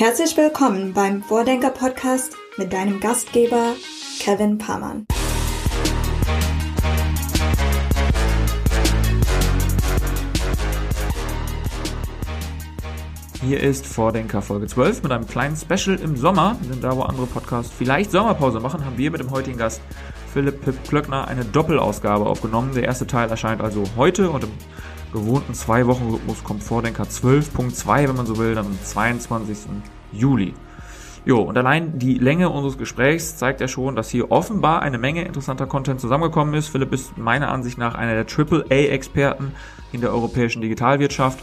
[0.00, 3.74] Herzlich willkommen beim Vordenker Podcast mit deinem Gastgeber
[4.18, 5.04] Kevin Pamann.
[13.42, 16.56] Hier ist Vordenker Folge 12 mit einem kleinen Special im Sommer.
[16.62, 19.82] Denn da, wo andere Podcasts vielleicht Sommerpause machen, haben wir mit dem heutigen Gast
[20.32, 22.72] Philipp Pip Klöckner eine Doppelausgabe aufgenommen.
[22.74, 24.50] Der erste Teil erscheint also heute und im
[25.12, 29.56] gewohnten zwei Wochen Rhythmus kommt Vordenker 12.2, wenn man so will, dann am 22.
[30.12, 30.54] Juli.
[31.26, 35.24] Jo, und allein die Länge unseres Gesprächs zeigt ja schon, dass hier offenbar eine Menge
[35.24, 36.68] interessanter Content zusammengekommen ist.
[36.68, 39.52] Philipp ist meiner Ansicht nach einer der AAA-Experten
[39.92, 41.38] in der europäischen Digitalwirtschaft.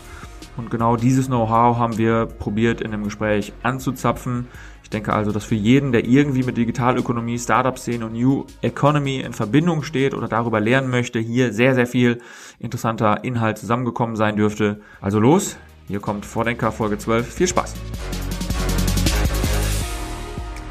[0.58, 4.48] Und genau dieses Know-how haben wir probiert in dem Gespräch anzuzapfen.
[4.88, 9.34] Ich denke also, dass für jeden, der irgendwie mit Digitalökonomie, Startup-Szene und New Economy in
[9.34, 12.22] Verbindung steht oder darüber lernen möchte, hier sehr, sehr viel
[12.58, 14.80] interessanter Inhalt zusammengekommen sein dürfte.
[15.02, 15.58] Also los,
[15.90, 17.34] hier kommt Vordenker Folge 12.
[17.34, 17.76] Viel Spaß!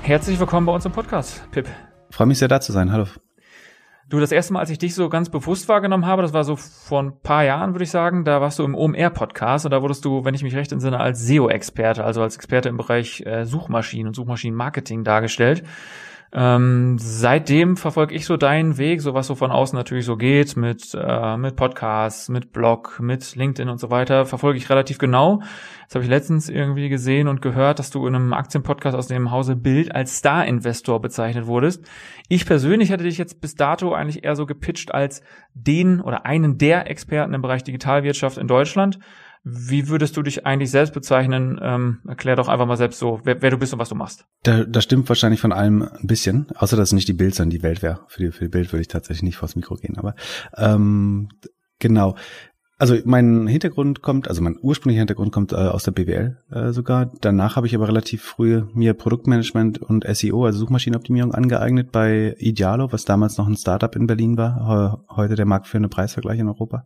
[0.00, 1.68] Herzlich willkommen bei uns im Podcast, Pip.
[2.08, 2.90] Freue mich sehr da zu sein.
[2.92, 3.04] Hallo.
[4.08, 6.54] Du, das erste Mal, als ich dich so ganz bewusst wahrgenommen habe, das war so
[6.54, 10.04] vor ein paar Jahren, würde ich sagen, da warst du im OMR-Podcast und da wurdest
[10.04, 14.06] du, wenn ich mich recht entsinne, als SEO-Experte, also als Experte im Bereich äh, Suchmaschinen
[14.06, 15.64] und Suchmaschinenmarketing dargestellt.
[16.38, 20.54] Ähm, seitdem verfolge ich so deinen Weg, so was so von außen natürlich so geht,
[20.54, 25.40] mit, äh, mit Podcasts, mit Blog, mit LinkedIn und so weiter, verfolge ich relativ genau.
[25.84, 29.30] Jetzt habe ich letztens irgendwie gesehen und gehört, dass du in einem Aktienpodcast aus dem
[29.30, 31.88] Hause Bild als Star-Investor bezeichnet wurdest.
[32.28, 35.22] Ich persönlich hatte dich jetzt bis dato eigentlich eher so gepitcht als
[35.54, 38.98] den oder einen der Experten im Bereich Digitalwirtschaft in Deutschland.
[39.48, 41.60] Wie würdest du dich eigentlich selbst bezeichnen?
[41.62, 44.26] Ähm, erklär doch einfach mal selbst so, wer, wer du bist und was du machst.
[44.42, 47.50] Da, da stimmt wahrscheinlich von allem ein bisschen, außer dass es nicht die Bild, sondern
[47.50, 48.00] die Welt wäre.
[48.08, 50.16] Für die, für die Bild würde ich tatsächlich nicht vors Mikro gehen, aber
[50.56, 51.28] ähm,
[51.78, 52.16] genau.
[52.76, 57.12] Also mein Hintergrund kommt, also mein ursprünglicher Hintergrund kommt äh, aus der BWL äh, sogar.
[57.20, 62.90] Danach habe ich aber relativ früh mir Produktmanagement und SEO, also Suchmaschinenoptimierung, angeeignet bei Idealo,
[62.90, 66.84] was damals noch ein Startup in Berlin war, heute der marktführende Preisvergleich in Europa.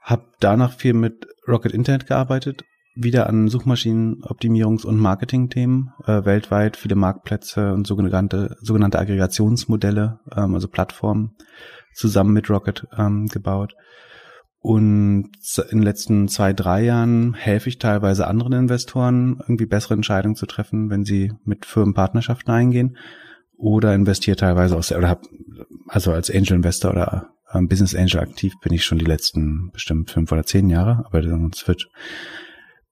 [0.00, 6.96] Hab danach viel mit Rocket Internet gearbeitet, wieder an Suchmaschinenoptimierungs- und Marketing-Themen, äh, weltweit viele
[6.96, 11.36] Marktplätze und sogenannte, sogenannte Aggregationsmodelle, ähm, also Plattformen,
[11.94, 13.74] zusammen mit Rocket ähm, gebaut.
[14.62, 15.30] Und
[15.70, 20.44] in den letzten zwei, drei Jahren helfe ich teilweise anderen Investoren, irgendwie bessere Entscheidungen zu
[20.44, 22.98] treffen, wenn sie mit Firmenpartnerschaften eingehen.
[23.56, 25.22] Oder investiere teilweise aus, oder hab,
[25.88, 30.10] also als Angel Investor oder ähm, Business Angel aktiv bin ich schon die letzten bestimmt
[30.10, 31.88] fünf oder zehn Jahre, aber es wird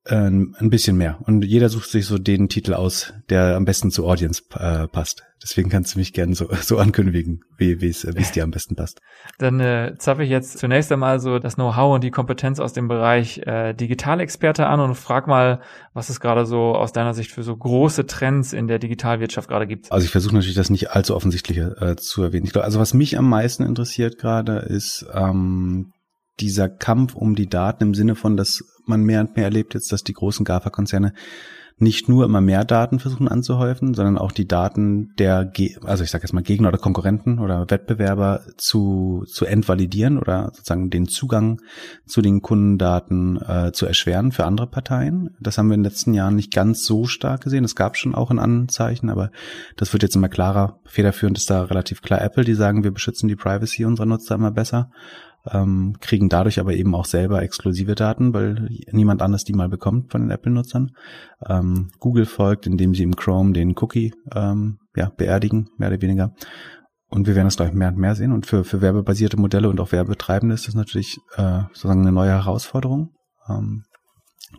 [0.09, 1.19] äh, ein bisschen mehr.
[1.27, 5.23] Und jeder sucht sich so den Titel aus, der am besten zur Audience äh, passt.
[5.43, 8.75] Deswegen kannst du mich gerne so, so ankündigen, wie es wie es dir am besten
[8.75, 9.01] passt.
[9.39, 12.89] Dann äh, zapfe ich jetzt zunächst einmal so das Know-how und die Kompetenz aus dem
[12.89, 15.61] Bereich äh, Digitalexperte an und frag mal,
[15.95, 19.67] was es gerade so aus deiner Sicht für so große Trends in der Digitalwirtschaft gerade
[19.67, 19.93] gibt.
[19.93, 22.47] Also ich versuche natürlich das nicht allzu offensichtliche äh, zu erwähnen.
[22.47, 25.93] Ich glaube, also was mich am meisten interessiert gerade ist ähm,
[26.41, 29.93] dieser Kampf um die Daten im Sinne von, dass man mehr und mehr erlebt jetzt,
[29.93, 31.13] dass die großen GAFA-Konzerne
[31.81, 35.53] nicht nur immer mehr Daten versuchen anzuhäufen, sondern auch die Daten der,
[35.85, 40.91] also ich sage jetzt mal Gegner oder Konkurrenten oder Wettbewerber zu, zu entvalidieren oder sozusagen
[40.91, 41.61] den Zugang
[42.05, 45.37] zu den Kundendaten äh, zu erschweren für andere Parteien.
[45.41, 47.65] Das haben wir in den letzten Jahren nicht ganz so stark gesehen.
[47.65, 49.31] Es gab schon auch ein Anzeichen, aber
[49.77, 50.81] das wird jetzt immer klarer.
[50.85, 54.51] Federführend ist da relativ klar Apple, die sagen, wir beschützen die Privacy unserer Nutzer immer
[54.51, 54.91] besser
[55.51, 60.13] ähm, kriegen dadurch aber eben auch selber exklusive Daten, weil niemand anders die mal bekommt
[60.13, 60.93] von den Apple-Nutzern.
[61.47, 66.33] Ähm, Google folgt, indem sie im Chrome den Cookie ähm, ja, beerdigen, mehr oder weniger.
[67.11, 68.33] Und wir werden das gleich mehr und mehr sehen.
[68.33, 72.33] Und für, für werbebasierte Modelle und auch Werbetreibende ist das natürlich äh, sozusagen eine neue
[72.33, 73.15] Herausforderung.
[73.49, 73.85] Ähm,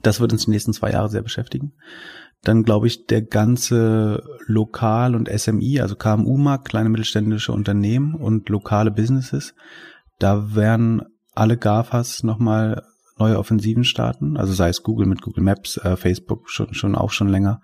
[0.01, 1.73] das wird uns die nächsten zwei Jahre sehr beschäftigen.
[2.41, 8.91] Dann glaube ich, der ganze Lokal- und SMI, also KMU-Markt, kleine mittelständische Unternehmen und lokale
[8.91, 9.53] Businesses,
[10.19, 11.01] da werden
[11.33, 12.83] alle GAFAs nochmal
[13.17, 17.11] neue Offensiven starten, also sei es Google mit Google Maps, äh, Facebook schon, schon auch
[17.11, 17.61] schon länger,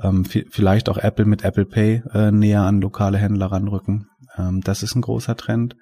[0.00, 4.08] ähm, vielleicht auch Apple mit Apple Pay äh, näher an lokale Händler ranrücken.
[4.36, 5.76] Ähm, das ist ein großer Trend.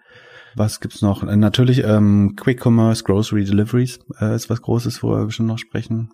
[0.55, 1.23] Was gibt's noch?
[1.23, 5.59] Äh, natürlich ähm, Quick Commerce, Grocery Deliveries äh, ist was Großes, worüber wir schon noch
[5.59, 6.11] sprechen.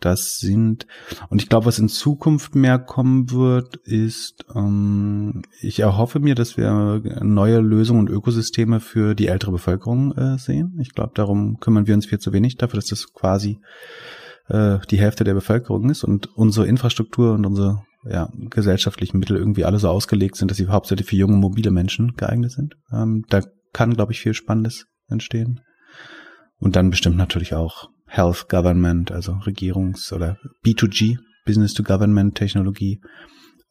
[0.00, 0.86] Das sind,
[1.28, 6.56] und ich glaube, was in Zukunft mehr kommen wird, ist, ähm, ich erhoffe mir, dass
[6.56, 10.78] wir neue Lösungen und Ökosysteme für die ältere Bevölkerung äh, sehen.
[10.80, 13.58] Ich glaube, darum kümmern wir uns viel zu wenig dafür, dass das quasi
[14.46, 19.64] äh, die Hälfte der Bevölkerung ist und unsere Infrastruktur und unsere ja, gesellschaftlichen Mittel irgendwie
[19.64, 22.76] alle so ausgelegt sind, dass sie hauptsächlich für junge, mobile Menschen geeignet sind.
[22.92, 23.40] Ähm, da
[23.72, 25.60] kann, glaube ich, viel Spannendes entstehen.
[26.58, 33.00] Und dann bestimmt natürlich auch Health Government, also Regierungs- oder B2G, Business to Government Technologie,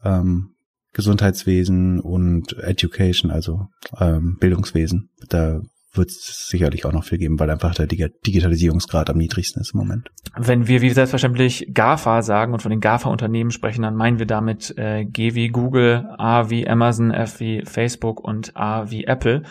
[0.04, 0.54] ähm,
[0.94, 3.68] Gesundheitswesen und Education, also
[4.00, 5.10] ähm, Bildungswesen.
[5.30, 5.62] Da
[5.94, 9.80] wird es sicherlich auch noch viel geben, weil einfach der Digitalisierungsgrad am niedrigsten ist im
[9.80, 10.10] Moment.
[10.36, 14.78] Wenn wir wie selbstverständlich GAFA sagen und von den GAFA-Unternehmen sprechen, dann meinen wir damit
[14.78, 19.44] äh, G wie Google, A wie Amazon, F wie Facebook und A wie Apple.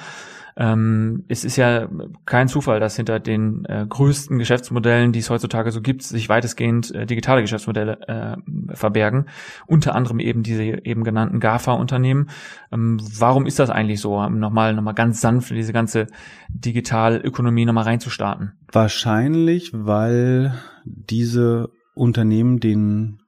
[0.59, 1.89] Ähm, es ist ja
[2.25, 6.95] kein Zufall, dass hinter den äh, größten Geschäftsmodellen, die es heutzutage so gibt, sich weitestgehend
[6.95, 9.27] äh, digitale Geschäftsmodelle äh, verbergen.
[9.67, 12.31] Unter anderem eben diese eben genannten GAFA-Unternehmen.
[12.73, 14.27] Ähm, warum ist das eigentlich so?
[14.31, 16.07] Nochmal, nochmal ganz sanft in diese ganze
[16.49, 18.53] Digitalökonomie nochmal reinzustarten.
[18.73, 20.55] Wahrscheinlich, weil
[20.85, 23.19] diese Unternehmen den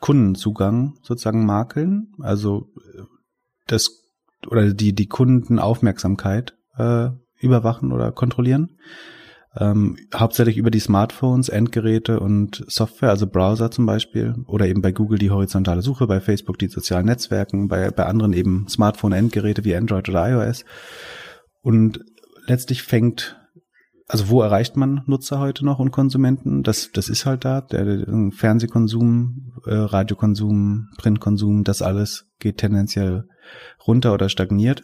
[0.00, 3.02] Kundenzugang sozusagen makeln, also äh,
[3.68, 4.00] das
[4.48, 7.10] oder die die Kundenaufmerksamkeit äh,
[7.40, 8.76] überwachen oder kontrollieren.
[9.54, 14.92] Ähm, hauptsächlich über die Smartphones, Endgeräte und Software, also Browser zum Beispiel, oder eben bei
[14.92, 19.76] Google die horizontale Suche, bei Facebook die sozialen Netzwerken, bei, bei anderen eben Smartphone-Endgeräte wie
[19.76, 20.64] Android oder iOS.
[21.60, 22.00] Und
[22.46, 23.38] letztlich fängt,
[24.08, 26.62] also wo erreicht man Nutzer heute noch und Konsumenten?
[26.62, 33.24] Das, das ist halt da, der, der Fernsehkonsum, äh, Radiokonsum, Printkonsum, das alles geht tendenziell
[33.86, 34.82] runter oder stagniert.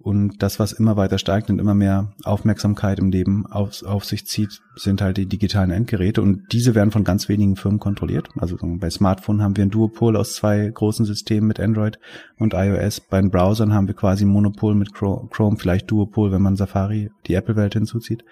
[0.00, 4.26] Und das, was immer weiter steigt und immer mehr Aufmerksamkeit im Leben auf, auf sich
[4.26, 6.22] zieht, sind halt die digitalen Endgeräte.
[6.22, 8.28] Und diese werden von ganz wenigen Firmen kontrolliert.
[8.36, 11.98] Also bei Smartphone haben wir ein Duopol aus zwei großen Systemen mit Android
[12.38, 13.00] und iOS.
[13.00, 17.10] Bei den Browsern haben wir quasi ein Monopol mit Chrome, vielleicht Duopol, wenn man Safari,
[17.26, 18.24] die Apple-Welt hinzuzieht.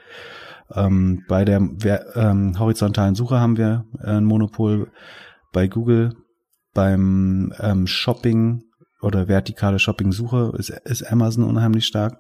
[0.73, 1.61] Ähm, bei der
[2.15, 4.91] ähm, horizontalen Suche haben wir äh, ein Monopol
[5.53, 6.15] bei Google.
[6.75, 8.63] Beim ähm, Shopping
[9.07, 12.19] oder vertikale Shopping-Suche ist, ist Amazon unheimlich stark.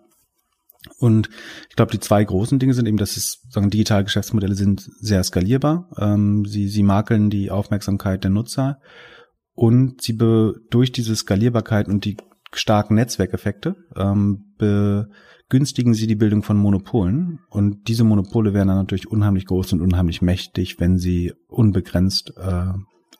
[0.98, 1.28] Und
[1.68, 5.22] ich glaube, die zwei großen Dinge sind eben, dass es sagen, digitale Geschäftsmodelle sind sehr
[5.24, 5.90] skalierbar.
[5.98, 8.78] Ähm, sie, sie makeln die Aufmerksamkeit der Nutzer
[9.54, 12.16] und sie be, durch diese Skalierbarkeit und die
[12.52, 17.40] starken Netzwerkeffekte ähm, begünstigen sie die Bildung von Monopolen.
[17.50, 22.72] Und diese Monopole werden dann natürlich unheimlich groß und unheimlich mächtig, wenn sie unbegrenzt äh,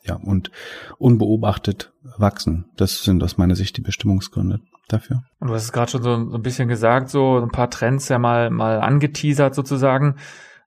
[0.07, 0.51] ja, und
[0.97, 2.65] unbeobachtet wachsen.
[2.75, 5.23] Das sind aus meiner Sicht die Bestimmungsgründe dafür.
[5.39, 8.09] Und du hast es gerade schon so, so, ein bisschen gesagt, so ein paar Trends
[8.09, 10.15] ja mal, mal angeteasert sozusagen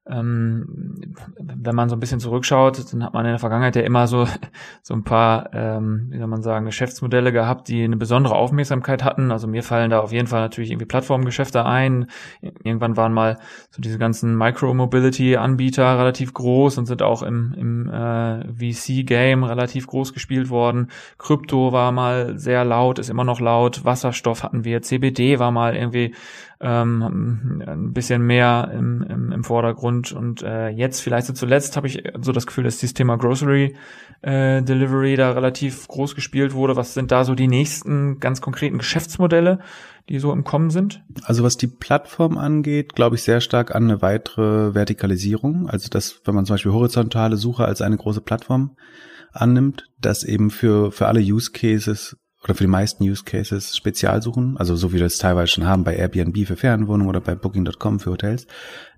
[0.09, 4.07] ähm, wenn man so ein bisschen zurückschaut, dann hat man in der Vergangenheit ja immer
[4.07, 4.27] so,
[4.83, 9.31] so ein paar, ähm, wie soll man sagen, Geschäftsmodelle gehabt, die eine besondere Aufmerksamkeit hatten.
[9.31, 12.07] Also mir fallen da auf jeden Fall natürlich irgendwie Plattformgeschäfte ein.
[12.41, 13.39] Irgendwann waren mal
[13.71, 20.15] so diese ganzen Micro-Mobility-Anbieter relativ groß und sind auch im, im äh, VC-Game relativ groß
[20.15, 20.91] gespielt worden.
[21.19, 23.85] Krypto war mal sehr laut, ist immer noch laut.
[23.85, 26.15] Wasserstoff hatten wir, CBD war mal irgendwie
[26.61, 30.13] ähm, ein bisschen mehr im, im, im Vordergrund.
[30.13, 33.77] Und äh, jetzt vielleicht so zuletzt habe ich so das Gefühl, dass dieses Thema Grocery
[34.21, 36.77] äh, Delivery da relativ groß gespielt wurde.
[36.77, 39.61] Was sind da so die nächsten ganz konkreten Geschäftsmodelle,
[40.11, 41.03] die so im Kommen sind?
[41.23, 45.67] Also was die Plattform angeht, glaube ich sehr stark an eine weitere Vertikalisierung.
[45.67, 48.77] Also dass, wenn man zum Beispiel horizontale Suche als eine große Plattform
[49.33, 54.57] annimmt, dass eben für, für alle Use Cases oder für die meisten Use Cases Spezialsuchen,
[54.57, 58.01] also so wie wir das teilweise schon haben bei Airbnb für Ferienwohnungen oder bei Booking.com
[58.01, 58.47] für Hotels.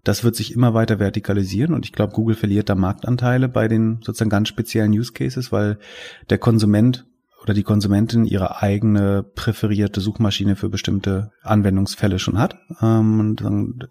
[0.04, 4.00] Das wird sich immer weiter vertikalisieren und ich glaube, Google verliert da Marktanteile bei den
[4.02, 5.78] sozusagen ganz speziellen Use Cases, weil
[6.30, 7.04] der Konsument
[7.42, 12.56] oder die Konsumentin ihre eigene präferierte Suchmaschine für bestimmte Anwendungsfälle schon hat.
[12.80, 13.88] Ähm, und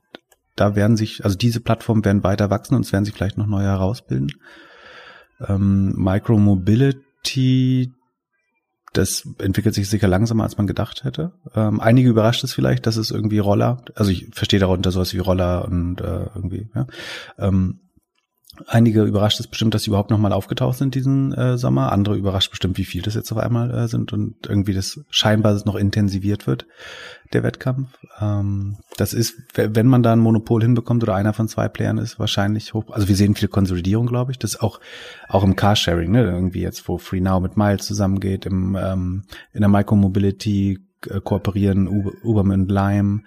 [0.55, 3.47] da werden sich, also diese Plattformen werden weiter wachsen und es werden sich vielleicht noch
[3.47, 4.31] neue herausbilden.
[5.45, 7.91] Ähm, Micromobility,
[8.93, 11.31] das entwickelt sich sicher langsamer, als man gedacht hätte.
[11.55, 15.19] Ähm, einige überrascht es vielleicht, dass es irgendwie Roller, also ich verstehe darunter sowas wie
[15.19, 16.87] Roller und äh, irgendwie, ja.
[17.37, 17.79] Ähm,
[18.67, 21.91] einige überrascht es bestimmt, dass sie überhaupt nochmal aufgetaucht sind diesen äh, Sommer.
[21.91, 25.59] Andere überrascht bestimmt, wie viel das jetzt auf einmal äh, sind und irgendwie das scheinbar
[25.65, 26.65] noch intensiviert wird
[27.33, 27.89] der Wettkampf.
[28.19, 32.19] Ähm, das ist, wenn man da ein Monopol hinbekommt oder einer von zwei Playern ist,
[32.19, 32.91] wahrscheinlich hoch.
[32.91, 34.39] Also wir sehen viel Konsolidierung, glaube ich.
[34.39, 34.79] Das ist auch,
[35.27, 36.23] auch im Carsharing, ne?
[36.23, 41.87] Irgendwie jetzt, wo Free Now mit Miles zusammengeht, im, ähm, in der Micromobility äh, kooperieren
[41.87, 43.21] Uber, Uber mit Lime.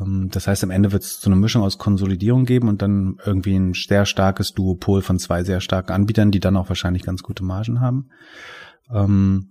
[0.00, 3.18] Ähm, das heißt, am Ende wird es so eine Mischung aus Konsolidierung geben und dann
[3.24, 7.22] irgendwie ein sehr starkes Duopol von zwei sehr starken Anbietern, die dann auch wahrscheinlich ganz
[7.22, 8.10] gute Margen haben.
[8.92, 9.50] Ähm,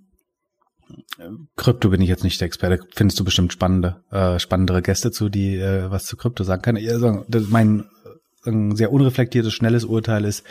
[1.58, 2.80] Krypto bin ich jetzt nicht der Experte.
[2.96, 7.00] Findest du bestimmt spannende, äh, spannendere Gäste zu, die äh, was zu Krypto sagen können?
[7.00, 7.86] Sagen, mein
[8.46, 10.44] ein sehr unreflektiertes, schnelles Urteil ist,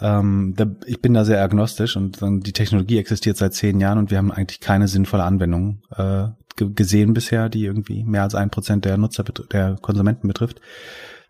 [0.00, 3.98] ähm, da, ich bin da sehr agnostisch und äh, die Technologie existiert seit zehn Jahren
[3.98, 8.50] und wir haben eigentlich keine sinnvolle Anwendung äh, gesehen bisher, die irgendwie mehr als ein
[8.50, 10.60] Prozent der Nutzer, der Konsumenten betrifft.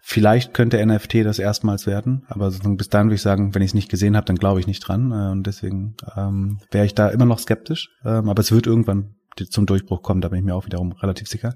[0.02, 3.74] Vielleicht könnte NFT das erstmals werden, aber bis dahin würde ich sagen, wenn ich es
[3.74, 5.12] nicht gesehen habe, dann glaube ich nicht dran.
[5.12, 7.90] Äh, und deswegen ähm, wäre ich da immer noch skeptisch.
[8.04, 9.16] Ähm, aber es wird irgendwann
[9.50, 11.54] zum Durchbruch kommen, da bin ich mir auch wiederum relativ sicher.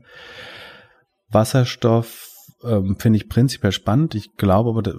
[1.31, 2.31] Wasserstoff
[2.63, 4.15] ähm, finde ich prinzipiell spannend.
[4.15, 4.95] Ich glaube aber,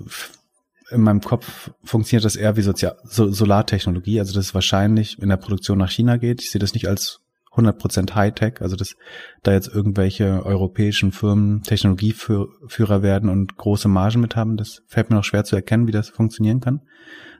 [0.89, 5.29] in meinem Kopf funktioniert das eher wie Sozial so Solartechnologie, also dass es wahrscheinlich in
[5.29, 6.41] der Produktion nach China geht.
[6.41, 7.21] Ich sehe das nicht als
[7.55, 8.95] 100% Hightech, also dass
[9.43, 15.15] da jetzt irgendwelche europäischen Firmen Technologieführer werden und große Margen mit haben, das fällt mir
[15.15, 16.81] noch schwer zu erkennen, wie das funktionieren kann.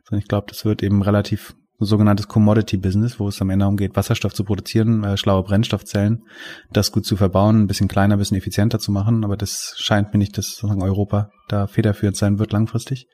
[0.03, 3.95] Sondern ich glaube, das wird eben relativ sogenanntes Commodity-Business, wo es am Ende darum geht,
[3.95, 6.23] Wasserstoff zu produzieren, äh, schlaue Brennstoffzellen,
[6.71, 9.23] das gut zu verbauen, ein bisschen kleiner, ein bisschen effizienter zu machen.
[9.23, 13.07] Aber das scheint mir nicht, dass sozusagen Europa da federführend sein wird langfristig.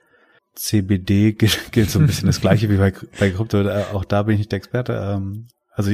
[0.53, 3.61] CBD gilt, gilt so ein bisschen das gleiche wie bei, bei Krypto.
[3.61, 4.93] Äh, auch da bin ich nicht der Experte.
[4.93, 5.91] Ähm, also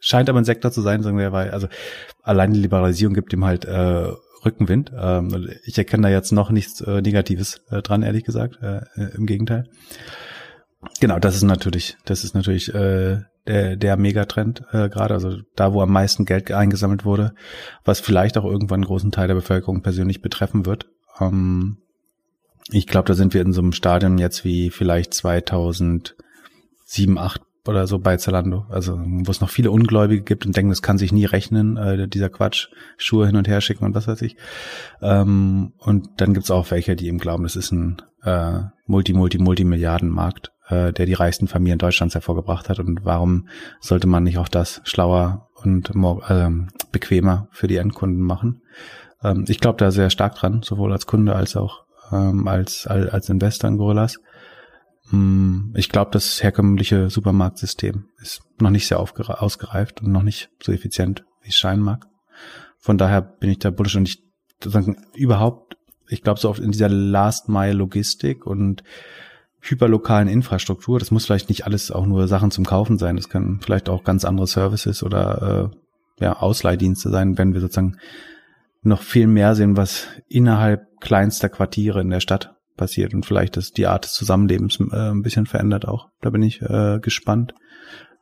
[0.00, 1.68] scheint aber ein Sektor zu sein, sagen wir, weil also
[2.22, 4.12] allein die Liberalisierung gibt ihm halt äh,
[4.44, 4.92] Rückenwind.
[4.96, 8.58] Ähm, ich erkenne da jetzt noch nichts äh, Negatives äh, dran, ehrlich gesagt.
[8.62, 8.82] Äh,
[9.16, 9.68] Im Gegenteil.
[11.00, 15.72] Genau, das ist natürlich, das ist natürlich äh, der, der Megatrend äh, gerade, also da,
[15.72, 17.34] wo am meisten Geld eingesammelt wurde,
[17.84, 20.86] was vielleicht auch irgendwann einen großen Teil der Bevölkerung persönlich betreffen wird.
[21.20, 21.78] Ähm,
[22.70, 26.16] ich glaube, da sind wir in so einem Stadion jetzt wie vielleicht 2007,
[26.86, 28.66] 2008 oder so bei Zalando.
[28.68, 32.08] Also wo es noch viele Ungläubige gibt und denken, das kann sich nie rechnen, äh,
[32.08, 34.36] dieser Quatsch, Schuhe hin und her schicken und was weiß ich.
[35.02, 39.38] Ähm, und dann gibt's auch welche, die eben glauben, das ist ein äh, Multi, Multi,
[39.38, 42.78] Multimilliardenmarkt, äh, der die reichsten Familien Deutschlands hervorgebracht hat.
[42.78, 43.48] Und warum
[43.80, 45.90] sollte man nicht auch das schlauer und
[46.28, 46.50] äh,
[46.92, 48.62] bequemer für die Endkunden machen?
[49.22, 53.12] Ähm, ich glaube da sehr stark dran, sowohl als Kunde als auch ähm, als, als,
[53.12, 54.18] als Investor in Gorillas.
[55.10, 60.72] Mm, ich glaube, das herkömmliche Supermarktsystem ist noch nicht sehr ausgereift und noch nicht so
[60.72, 62.06] effizient, wie es scheinen mag.
[62.78, 64.22] Von daher bin ich da bullish und ich
[64.62, 65.76] sozusagen überhaupt,
[66.08, 68.82] ich glaube so oft in dieser Last Mile Logistik und
[69.60, 73.60] hyperlokalen Infrastruktur, das muss vielleicht nicht alles auch nur Sachen zum Kaufen sein, das können
[73.60, 75.72] vielleicht auch ganz andere Services oder
[76.18, 77.96] äh, ja, Ausleihdienste sein, wenn wir sozusagen
[78.82, 83.76] noch viel mehr sehen, was innerhalb kleinster Quartiere in der Stadt passiert und vielleicht ist
[83.76, 86.08] die Art des Zusammenlebens äh, ein bisschen verändert auch.
[86.20, 87.54] Da bin ich äh, gespannt.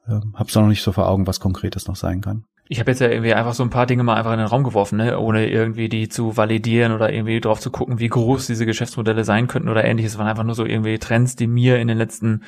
[0.08, 2.44] Ähm, hab's noch nicht so vor Augen, was konkret das noch sein kann.
[2.66, 4.64] Ich habe jetzt ja irgendwie einfach so ein paar Dinge mal einfach in den Raum
[4.64, 5.18] geworfen, ne?
[5.18, 9.49] ohne irgendwie die zu validieren oder irgendwie drauf zu gucken, wie groß diese Geschäftsmodelle sein
[9.49, 10.12] könnten oder ähnliches.
[10.12, 12.42] Es waren einfach nur so irgendwie Trends, die mir in den letzten,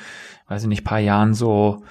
[0.47, 1.83] weiß ich nicht, paar Jahren so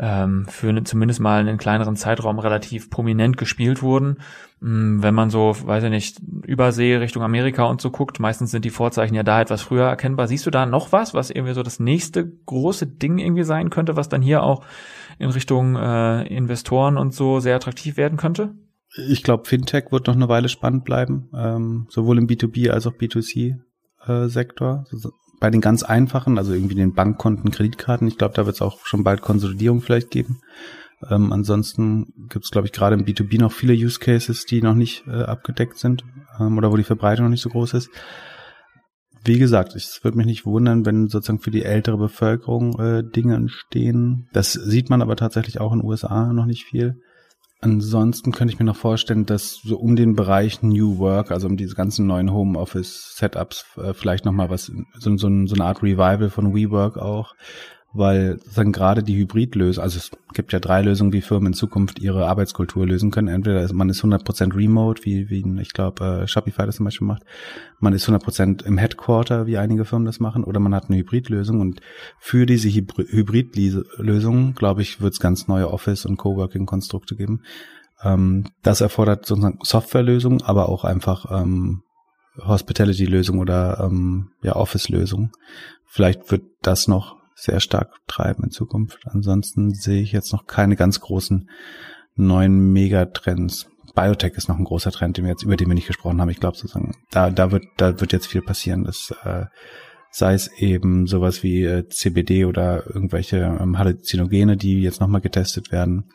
[0.00, 4.16] ähm, für eine, zumindest mal einen kleineren Zeitraum relativ prominent gespielt wurden.
[4.62, 8.64] Ähm, wenn man so, weiß ich nicht, Übersee Richtung Amerika und so guckt, meistens sind
[8.64, 10.26] die Vorzeichen ja da etwas früher erkennbar.
[10.26, 13.96] Siehst du da noch was, was irgendwie so das nächste große Ding irgendwie sein könnte,
[13.96, 14.64] was dann hier auch
[15.18, 18.54] in Richtung äh, Investoren und so sehr attraktiv werden könnte?
[19.06, 22.94] Ich glaube, Fintech wird noch eine Weile spannend bleiben, ähm, sowohl im B2B als auch
[22.94, 24.84] B2C-Sektor.
[24.90, 24.96] Äh,
[25.40, 28.86] bei den ganz einfachen, also irgendwie den Bankkonten, Kreditkarten, ich glaube, da wird es auch
[28.86, 30.40] schon bald Konsolidierung vielleicht geben.
[31.08, 34.74] Ähm, ansonsten gibt es, glaube ich, gerade im B2B noch viele Use Cases, die noch
[34.74, 36.04] nicht äh, abgedeckt sind
[36.38, 37.88] ähm, oder wo die Verbreitung noch nicht so groß ist.
[39.24, 43.34] Wie gesagt, es würde mich nicht wundern, wenn sozusagen für die ältere Bevölkerung äh, Dinge
[43.34, 44.28] entstehen.
[44.32, 47.00] Das sieht man aber tatsächlich auch in den USA noch nicht viel.
[47.62, 51.58] Ansonsten könnte ich mir noch vorstellen, dass so um den Bereich New Work, also um
[51.58, 56.54] diese ganzen neuen Homeoffice-Setups, äh, vielleicht nochmal was, so, so, so eine Art Revival von
[56.54, 57.34] WeWork auch,
[57.92, 61.98] weil dann gerade die Hybridlösung, also es gibt ja drei Lösungen, wie Firmen in Zukunft
[61.98, 63.26] ihre Arbeitskultur lösen können.
[63.26, 67.24] Entweder man ist 100% remote, wie, wie ich glaube äh, Shopify das zum Beispiel macht.
[67.80, 70.44] Man ist 100% im Headquarter, wie einige Firmen das machen.
[70.44, 71.60] Oder man hat eine Hybridlösung.
[71.60, 71.80] Und
[72.20, 77.42] für diese Hybridlösung, glaube ich, wird es ganz neue Office- und Coworking-Konstrukte geben.
[78.04, 81.82] Ähm, das erfordert sozusagen Softwarelösungen, aber auch einfach ähm,
[82.38, 85.32] Hospitality-Lösung oder ähm, ja Office-Lösung.
[85.86, 89.00] Vielleicht wird das noch sehr stark treiben in Zukunft.
[89.04, 91.48] Ansonsten sehe ich jetzt noch keine ganz großen
[92.14, 93.66] neuen Megatrends.
[93.94, 96.28] Biotech ist noch ein großer Trend, den wir jetzt, über den wir nicht gesprochen haben.
[96.28, 98.84] Ich glaube sozusagen, da, da wird, da wird jetzt viel passieren.
[98.84, 99.46] Das, äh,
[100.10, 105.72] sei es eben sowas wie äh, CBD oder irgendwelche ähm, Halluzinogene, die jetzt nochmal getestet
[105.72, 106.10] werden.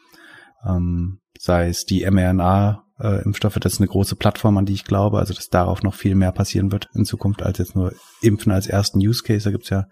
[0.66, 4.86] Ähm, sei es die mRNA äh, Impfstoffe, das ist eine große Plattform, an die ich
[4.86, 8.52] glaube, also dass darauf noch viel mehr passieren wird in Zukunft als jetzt nur Impfen
[8.52, 9.44] als ersten Use Case.
[9.44, 9.88] Da gibt's ja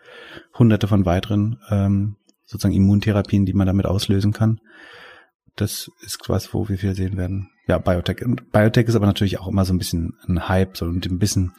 [0.58, 4.60] hunderte von weiteren ähm, sozusagen Immuntherapien, die man damit auslösen kann.
[5.56, 7.50] Das ist was, wo wir viel sehen werden.
[7.68, 8.26] Ja, Biotech.
[8.26, 11.54] Und Biotech ist aber natürlich auch immer so ein bisschen ein Hype, so ein bisschen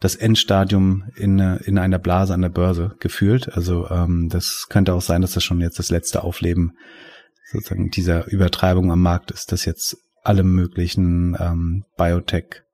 [0.00, 3.52] das Endstadium in, in einer Blase an der Börse gefühlt.
[3.54, 6.76] Also ähm, das könnte auch sein, dass das schon jetzt das letzte Aufleben
[7.50, 12.66] sozusagen dieser Übertreibung am Markt ist, dass jetzt alle möglichen ähm, Biotech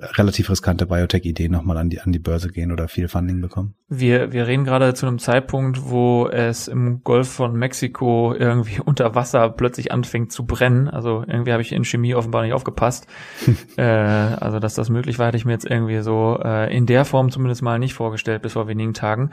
[0.00, 3.74] relativ riskante Biotech-Ideen nochmal an die, an die Börse gehen oder viel Funding bekommen.
[3.88, 9.14] Wir, wir reden gerade zu einem Zeitpunkt, wo es im Golf von Mexiko irgendwie unter
[9.14, 10.88] Wasser plötzlich anfängt zu brennen.
[10.88, 13.06] Also irgendwie habe ich in Chemie offenbar nicht aufgepasst.
[13.76, 17.04] äh, also dass das möglich war, hätte ich mir jetzt irgendwie so äh, in der
[17.04, 19.30] Form zumindest mal nicht vorgestellt bis vor wenigen Tagen.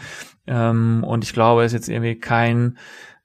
[0.47, 2.77] Ähm, und ich glaube, es ist jetzt irgendwie kein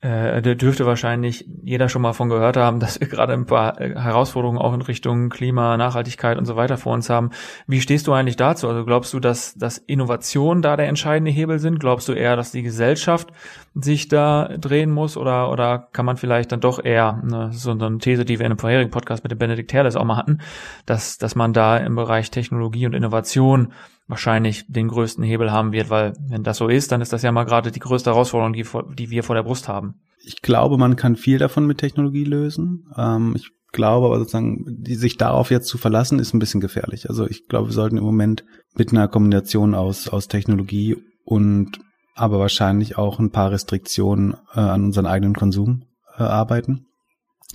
[0.02, 3.80] äh, da dürfte wahrscheinlich jeder schon mal von gehört haben, dass wir gerade ein paar
[3.80, 7.30] äh, Herausforderungen auch in Richtung Klima, Nachhaltigkeit und so weiter vor uns haben.
[7.66, 8.69] Wie stehst du eigentlich dazu?
[8.69, 11.80] Also glaubst du, dass, dass Innovationen da der entscheidende Hebel sind?
[11.80, 13.28] Glaubst du eher, dass die Gesellschaft
[13.75, 17.99] sich da drehen muss oder, oder kann man vielleicht dann doch eher, ne, so eine
[17.99, 20.38] These, die wir in einem vorherigen Podcast mit dem Benedikt Herles auch mal hatten,
[20.87, 23.73] dass, dass man da im Bereich Technologie und Innovation
[24.10, 27.32] wahrscheinlich den größten Hebel haben wird, weil wenn das so ist, dann ist das ja
[27.32, 29.94] mal gerade die größte Herausforderung, die, die wir vor der Brust haben.
[30.22, 32.86] Ich glaube, man kann viel davon mit Technologie lösen.
[32.96, 37.08] Ähm, ich glaube aber sozusagen, die, sich darauf jetzt zu verlassen, ist ein bisschen gefährlich.
[37.08, 41.80] Also ich glaube, wir sollten im Moment mit einer Kombination aus, aus Technologie und
[42.14, 45.84] aber wahrscheinlich auch ein paar Restriktionen äh, an unseren eigenen Konsum
[46.18, 46.86] äh, arbeiten.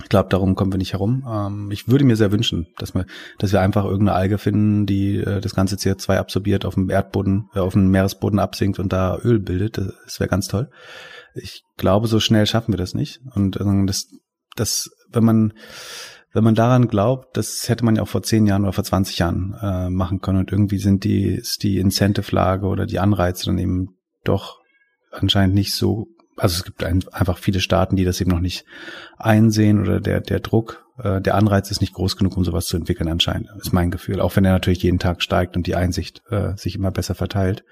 [0.02, 1.26] Ich glaube, darum kommen wir nicht herum.
[1.28, 3.06] Ähm, ich würde mir sehr wünschen, dass wir,
[3.38, 7.48] dass wir einfach irgendeine Alge finden, die äh, das ganze CO2 absorbiert, auf dem Erdboden,
[7.54, 9.78] äh, auf dem Meeresboden absinkt und da Öl bildet.
[9.78, 10.70] Das, das wäre ganz toll.
[11.34, 13.20] Ich glaube, so schnell schaffen wir das nicht.
[13.34, 14.08] Und äh, das,
[14.54, 15.54] das, wenn man,
[16.32, 19.18] wenn man daran glaubt, das hätte man ja auch vor zehn Jahren oder vor 20
[19.18, 20.40] Jahren äh, machen können.
[20.40, 24.58] Und irgendwie sind die, ist die Incentive-Lage oder die Anreize dann eben doch
[25.10, 28.64] anscheinend nicht so also es gibt ein, einfach viele Staaten, die das eben noch nicht
[29.16, 32.76] einsehen oder der, der Druck, äh, der Anreiz ist nicht groß genug, um sowas zu
[32.76, 34.20] entwickeln anscheinend, ist mein Gefühl.
[34.20, 37.64] Auch wenn er natürlich jeden Tag steigt und die Einsicht äh, sich immer besser verteilt.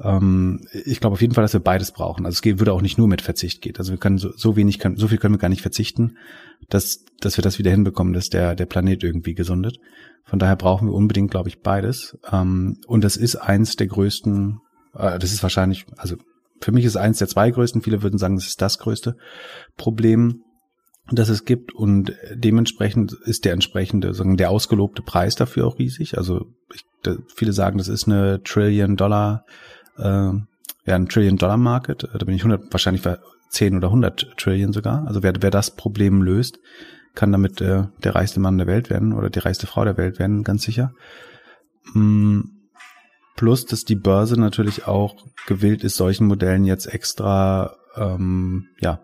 [0.00, 2.24] Ähm, ich glaube auf jeden Fall, dass wir beides brauchen.
[2.24, 3.74] Also es geht, würde auch nicht nur mit Verzicht gehen.
[3.78, 6.16] Also wir können so, so wenig, können, so viel können wir gar nicht verzichten,
[6.68, 9.78] dass, dass wir das wieder hinbekommen, dass der, der Planet irgendwie gesundet.
[10.24, 12.18] Von daher brauchen wir unbedingt, glaube ich, beides.
[12.30, 14.60] Ähm, und das ist eins der größten,
[14.94, 16.16] äh, das ist wahrscheinlich, also
[16.60, 19.16] für mich ist eins der zwei größten, viele würden sagen, das ist das größte
[19.76, 20.42] Problem,
[21.10, 26.18] das es gibt und dementsprechend ist der entsprechende, sagen der ausgelobte Preis dafür auch riesig.
[26.18, 29.44] Also ich, da, viele sagen, das ist eine Trillion Dollar,
[29.96, 30.44] äh, ja
[30.84, 32.08] ein Trillion Dollar Market.
[32.12, 33.02] Da bin ich 100, wahrscheinlich
[33.50, 35.06] 10 oder 100 Trillion sogar.
[35.06, 36.58] Also wer, wer das Problem löst,
[37.14, 40.18] kann damit äh, der reichste Mann der Welt werden oder die reichste Frau der Welt
[40.18, 40.92] werden, ganz sicher.
[41.94, 42.57] Mm
[43.38, 45.14] Plus, dass die Börse natürlich auch
[45.46, 49.00] gewillt ist, solchen Modellen jetzt extra ähm, ja,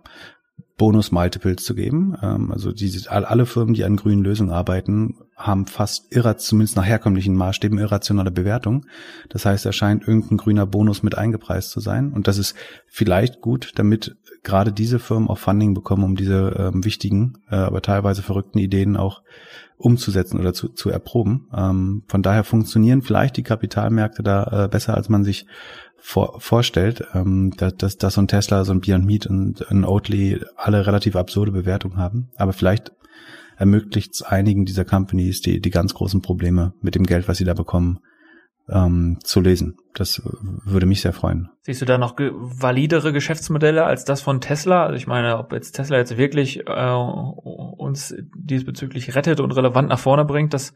[0.77, 2.16] Bonus-Multiples zu geben.
[2.20, 6.85] Ähm, also diese, alle Firmen, die an grünen Lösungen arbeiten, haben fast irra, zumindest nach
[6.85, 8.87] herkömmlichen Maßstäben irrationale Bewertung.
[9.29, 12.12] Das heißt, da scheint irgendein grüner Bonus mit eingepreist zu sein.
[12.12, 12.57] Und das ist
[12.88, 17.83] vielleicht gut, damit gerade diese Firmen auch Funding bekommen, um diese ähm, wichtigen, äh, aber
[17.83, 19.23] teilweise verrückten Ideen auch
[19.85, 21.49] umzusetzen oder zu, zu erproben.
[21.55, 25.47] Ähm, von daher funktionieren vielleicht die Kapitalmärkte da äh, besser, als man sich
[25.97, 29.85] vor, vorstellt, ähm, dass, dass, dass so ein Tesla, so ein Beyond Meat und ein
[29.85, 32.31] Oatly alle relativ absurde Bewertungen haben.
[32.37, 32.92] Aber vielleicht
[33.57, 37.44] ermöglicht es einigen dieser Companies, die, die ganz großen Probleme mit dem Geld, was sie
[37.44, 38.01] da bekommen,
[38.68, 39.77] ähm, zu lesen.
[39.94, 40.22] Das
[40.64, 41.50] würde mich sehr freuen.
[41.62, 44.85] Siehst du da noch ge validere Geschäftsmodelle als das von Tesla?
[44.85, 49.98] Also ich meine, ob jetzt Tesla jetzt wirklich äh, uns diesbezüglich rettet und relevant nach
[49.98, 50.74] vorne bringt, das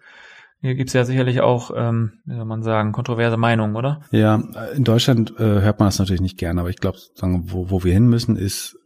[0.60, 4.00] hier gibt's ja sicherlich auch, ähm, wie soll man sagen, kontroverse Meinungen, oder?
[4.10, 4.42] Ja,
[4.74, 7.92] in Deutschland äh, hört man das natürlich nicht gerne, aber ich glaube, wo, wo wir
[7.92, 8.76] hin müssen, ist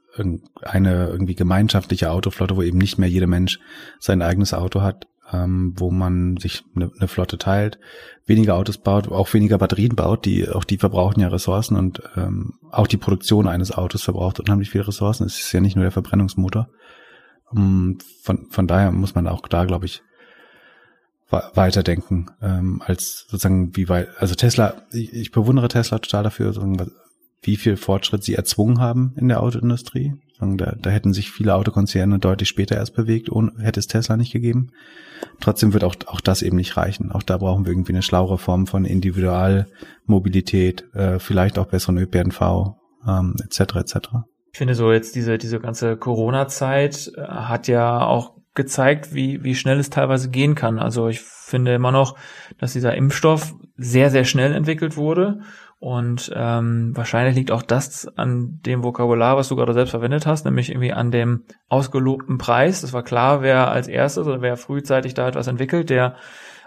[0.62, 3.58] eine irgendwie gemeinschaftliche Autoflotte, wo eben nicht mehr jeder Mensch
[3.98, 7.78] sein eigenes Auto hat, ähm, wo man sich eine, eine Flotte teilt,
[8.26, 12.54] weniger Autos baut, auch weniger Batterien baut, die auch die verbrauchen ja Ressourcen und ähm,
[12.70, 15.26] auch die Produktion eines Autos verbraucht unheimlich viele Ressourcen.
[15.26, 16.68] Es ist ja nicht nur der Verbrennungsmotor.
[17.56, 20.02] Ähm, von, von daher muss man auch da, glaube ich,
[21.54, 24.08] weiterdenken ähm, als sozusagen wie weit.
[24.18, 26.54] Also Tesla, ich, ich bewundere Tesla total dafür,
[27.42, 30.12] wie viel Fortschritt sie erzwungen haben in der Autoindustrie.
[30.42, 34.33] Da, da hätten sich viele Autokonzerne deutlich später erst bewegt, ohne, hätte es Tesla nicht
[34.33, 34.72] gegeben.
[35.40, 37.12] Trotzdem wird auch, auch das eben nicht reichen.
[37.12, 42.74] Auch da brauchen wir irgendwie eine schlauere Form von Individualmobilität, äh, vielleicht auch besseren ÖPNV,
[43.07, 43.76] ähm, etc.
[43.76, 43.96] etc.
[44.52, 49.55] Ich finde so jetzt diese, diese ganze Corona-Zeit äh, hat ja auch gezeigt, wie, wie
[49.55, 50.78] schnell es teilweise gehen kann.
[50.78, 52.18] Also ich finde immer noch,
[52.59, 55.40] dass dieser Impfstoff sehr, sehr schnell entwickelt wurde
[55.82, 60.44] und ähm, wahrscheinlich liegt auch das an dem Vokabular, was du gerade selbst verwendet hast,
[60.44, 62.82] nämlich irgendwie an dem ausgelobten Preis.
[62.82, 66.14] Das war klar, wer als erstes oder wer frühzeitig da etwas entwickelt, der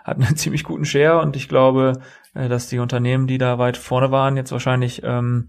[0.03, 2.01] hat einen ziemlich guten Share und ich glaube,
[2.33, 5.47] äh, dass die Unternehmen, die da weit vorne waren, jetzt wahrscheinlich ähm,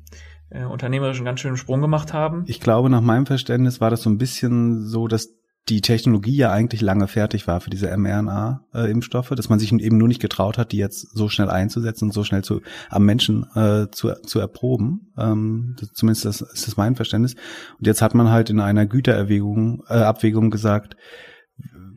[0.50, 2.44] äh, unternehmerisch einen ganz schönen Sprung gemacht haben.
[2.46, 5.35] Ich glaube, nach meinem Verständnis war das so ein bisschen so, dass
[5.68, 10.07] die Technologie ja eigentlich lange fertig war für diese mRNA-Impfstoffe, dass man sich eben nur
[10.07, 13.90] nicht getraut hat, die jetzt so schnell einzusetzen und so schnell zu, am Menschen äh,
[13.90, 15.12] zu, zu erproben.
[15.18, 17.35] Ähm, das, zumindest das, ist das mein Verständnis.
[17.79, 20.96] Und jetzt hat man halt in einer Gütererwägung, äh, Abwägung gesagt,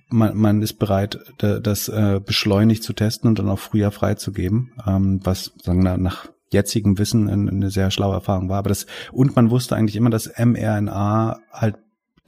[0.09, 5.19] man, man ist bereit, das äh, beschleunigt zu testen und dann auch früher freizugeben, ähm,
[5.23, 8.57] was sagen wir, nach jetzigem Wissen eine sehr schlaue Erfahrung war.
[8.57, 11.75] Aber das, und man wusste eigentlich immer, dass mRNA halt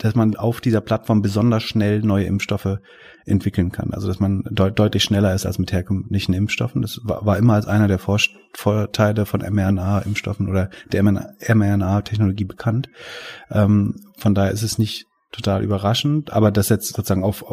[0.01, 2.79] dass man auf dieser Plattform besonders schnell neue Impfstoffe
[3.25, 3.93] entwickeln kann.
[3.93, 6.81] Also dass man deut deutlich schneller ist als mit herkömmlichen Impfstoffen.
[6.81, 8.19] Das war, war immer als einer der Vor
[8.53, 12.89] Vorteile von mRNA-Impfstoffen oder der mRNA-Technologie bekannt.
[13.51, 17.45] Ähm, von daher ist es nicht total überraschend, aber das jetzt sozusagen auf,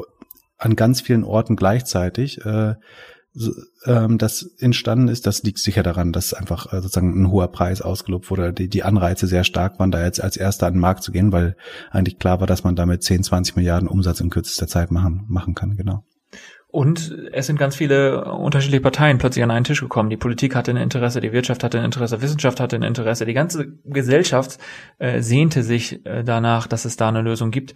[0.57, 2.75] an ganz vielen Orten gleichzeitig äh,
[3.85, 7.83] ähm, das entstanden ist, das liegt sicher daran, dass einfach äh, sozusagen ein hoher Preis
[7.83, 11.03] ausgelobt wurde, die, die Anreize sehr stark waren, da jetzt als erster an den Markt
[11.03, 11.57] zu gehen, weil
[11.90, 15.55] eigentlich klar war, dass man damit 10, 20 Milliarden Umsatz in kürzester Zeit machen, machen
[15.55, 16.05] kann, genau.
[16.71, 20.11] Und es sind ganz viele unterschiedliche Parteien plötzlich an einen Tisch gekommen.
[20.11, 23.25] Die Politik hatte ein Interesse, die Wirtschaft hatte ein Interesse, Wissenschaft hatte ein Interesse.
[23.25, 24.59] Die ganze Gesellschaft
[24.99, 27.75] äh, sehnte sich äh, danach, dass es da eine Lösung gibt.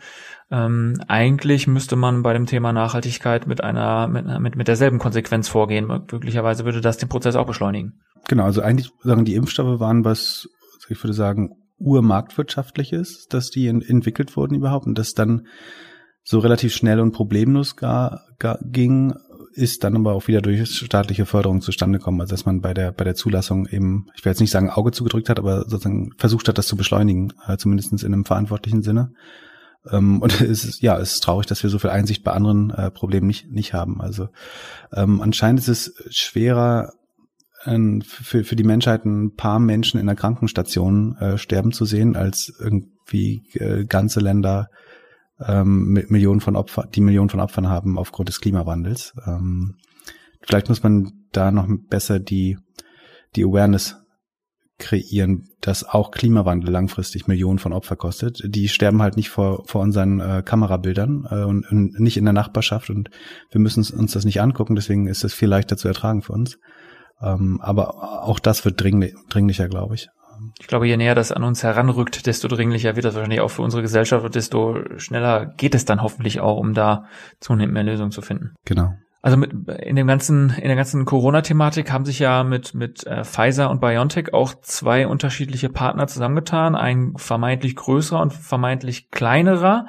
[0.50, 5.48] Ähm, eigentlich müsste man bei dem Thema Nachhaltigkeit mit einer mit, mit, mit derselben Konsequenz
[5.48, 5.86] vorgehen.
[5.86, 8.02] Möglicherweise würde das den Prozess auch beschleunigen.
[8.28, 10.50] Genau, also eigentlich sagen die Impfstoffe waren was,
[10.90, 15.46] ich würde sagen, urmarktwirtschaftliches, dass die entwickelt wurden überhaupt und dass dann
[16.24, 19.14] so relativ schnell und problemlos gar, gar ging,
[19.54, 22.92] ist dann aber auch wieder durch staatliche Förderung zustande gekommen, also dass man bei der
[22.92, 26.48] bei der Zulassung eben, ich will jetzt nicht sagen Auge zugedrückt hat, aber sozusagen versucht
[26.48, 29.12] hat, das zu beschleunigen, äh, zumindest in einem verantwortlichen Sinne.
[29.90, 32.70] Ähm, und es ist, ja, es ist traurig, dass wir so viel Einsicht bei anderen
[32.70, 34.00] äh, Problemen nicht nicht haben.
[34.00, 34.28] Also
[34.92, 36.92] ähm, anscheinend ist es schwerer
[37.64, 42.16] äh, für für die Menschheit ein paar Menschen in der Krankenstation äh, sterben zu sehen,
[42.16, 44.68] als irgendwie äh, ganze Länder
[45.40, 49.14] ähm, Millionen von Opfern, die Millionen von Opfern haben aufgrund des Klimawandels.
[49.26, 49.76] Ähm,
[50.40, 52.58] vielleicht muss man da noch besser die,
[53.34, 53.96] die Awareness
[54.78, 58.42] kreieren, dass auch Klimawandel langfristig Millionen von Opfern kostet.
[58.44, 62.32] Die sterben halt nicht vor, vor unseren äh, Kamerabildern äh, und, und, nicht in der
[62.32, 63.08] Nachbarschaft und
[63.50, 66.58] wir müssen uns das nicht angucken, deswegen ist es viel leichter zu ertragen für uns.
[67.22, 70.08] Ähm, aber auch das wird dringlich, dringlicher, glaube ich.
[70.60, 73.62] Ich glaube, je näher das an uns heranrückt, desto dringlicher wird das wahrscheinlich auch für
[73.62, 77.04] unsere Gesellschaft und desto schneller geht es dann hoffentlich auch, um da
[77.40, 78.54] zunehmend mehr Lösungen zu finden.
[78.64, 78.94] Genau.
[79.24, 83.24] Also mit, in dem ganzen, in der ganzen Corona-Thematik haben sich ja mit, mit äh,
[83.24, 86.74] Pfizer und BioNTech auch zwei unterschiedliche Partner zusammengetan.
[86.74, 89.86] Ein vermeintlich größerer und vermeintlich kleinerer.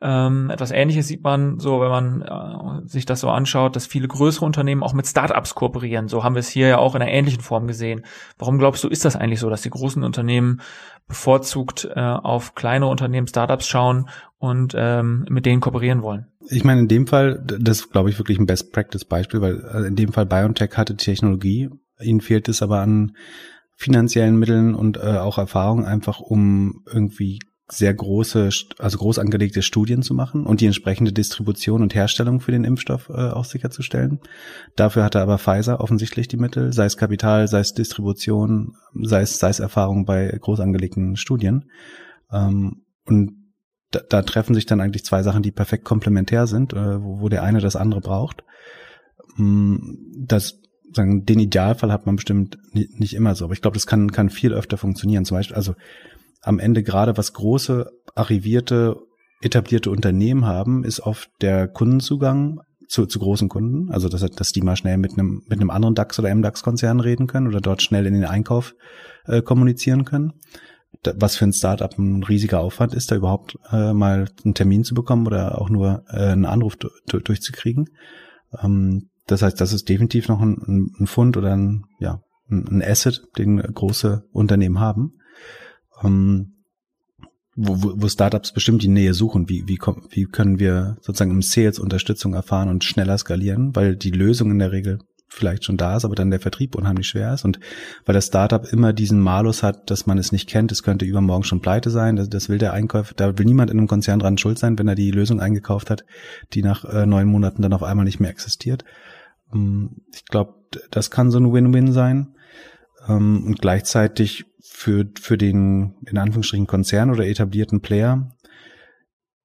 [0.00, 4.06] Ähm, etwas Ähnliches sieht man so, wenn man äh, sich das so anschaut, dass viele
[4.06, 6.06] größere Unternehmen auch mit Startups kooperieren.
[6.06, 8.04] So haben wir es hier ja auch in einer ähnlichen Form gesehen.
[8.38, 10.60] Warum glaubst du, ist das eigentlich so, dass die großen Unternehmen
[11.08, 16.26] bevorzugt äh, auf kleine Unternehmen, Startups schauen und ähm, mit denen kooperieren wollen?
[16.48, 19.96] Ich meine, in dem Fall, das ist, glaube ich, wirklich ein Best-Practice-Beispiel, weil äh, in
[19.96, 23.16] dem Fall BioNTech hatte die Technologie, ihnen fehlt es aber an
[23.76, 28.48] finanziellen Mitteln und äh, auch Erfahrung einfach, um irgendwie sehr große,
[28.78, 33.08] also groß angelegte Studien zu machen und die entsprechende Distribution und Herstellung für den Impfstoff
[33.08, 34.20] äh, auch sicherzustellen.
[34.76, 39.38] Dafür hatte aber Pfizer offensichtlich die Mittel, sei es Kapital, sei es Distribution, sei es,
[39.38, 41.70] sei es Erfahrung bei groß angelegten Studien.
[42.32, 43.32] Ähm, und
[43.90, 47.28] da, da treffen sich dann eigentlich zwei Sachen, die perfekt komplementär sind, äh, wo, wo
[47.28, 48.44] der eine das andere braucht.
[49.36, 49.76] Mm,
[50.18, 50.60] das
[50.92, 54.30] sagen, den Idealfall hat man bestimmt nicht immer so, aber ich glaube, das kann, kann
[54.30, 55.24] viel öfter funktionieren.
[55.24, 55.74] Zum Beispiel, also
[56.46, 58.96] am Ende gerade was große, arrivierte,
[59.42, 63.90] etablierte Unternehmen haben, ist oft der Kundenzugang zu, zu großen Kunden.
[63.90, 67.26] Also, dass, dass die mal schnell mit einem, mit einem anderen DAX oder MDAX-Konzern reden
[67.26, 68.74] können oder dort schnell in den Einkauf
[69.26, 70.34] äh, kommunizieren können.
[71.02, 74.84] Da, was für ein Startup ein riesiger Aufwand ist, da überhaupt äh, mal einen Termin
[74.84, 77.86] zu bekommen oder auch nur äh, einen Anruf durchzukriegen.
[78.62, 83.22] Ähm, das heißt, das ist definitiv noch ein, ein Fund oder ein, ja, ein Asset,
[83.36, 85.14] den große Unternehmen haben
[86.06, 86.52] ähm,
[87.56, 89.48] wo, wo Startups bestimmt die Nähe suchen.
[89.48, 89.78] Wie, wie,
[90.10, 94.58] wie können wir sozusagen im Sales Unterstützung erfahren und schneller skalieren, weil die Lösung in
[94.58, 97.58] der Regel vielleicht schon da ist, aber dann der Vertrieb unheimlich schwer ist und
[98.04, 101.44] weil das Startup immer diesen Malus hat, dass man es nicht kennt, es könnte übermorgen
[101.44, 104.38] schon pleite sein, das, das will der Einkäufer, da will niemand in einem Konzern dran
[104.38, 106.04] schuld sein, wenn er die Lösung eingekauft hat,
[106.52, 108.84] die nach äh, neun Monaten dann auf einmal nicht mehr existiert.
[109.52, 110.54] Ähm, ich glaube,
[110.90, 112.34] das kann so ein Win-Win sein
[113.08, 114.44] ähm, und gleichzeitig
[114.76, 118.28] für, für den, in Anführungsstrichen, Konzern oder etablierten Player,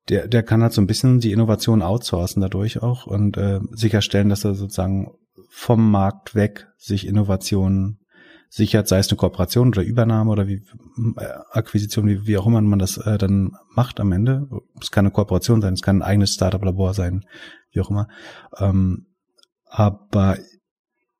[0.09, 4.27] der, der kann halt so ein bisschen die Innovation outsourcen dadurch auch und äh, sicherstellen,
[4.27, 5.09] dass er sozusagen
[5.47, 8.01] vom Markt weg sich Innovationen
[8.49, 10.65] sichert, sei es eine Kooperation oder Übernahme oder wie
[11.15, 14.49] äh, Akquisition, wie, wie auch immer man das äh, dann macht am Ende.
[14.81, 17.23] Es kann eine Kooperation sein, es kann ein eigenes Startup-Labor sein,
[17.71, 18.09] wie auch immer.
[18.57, 19.05] Ähm,
[19.65, 20.37] aber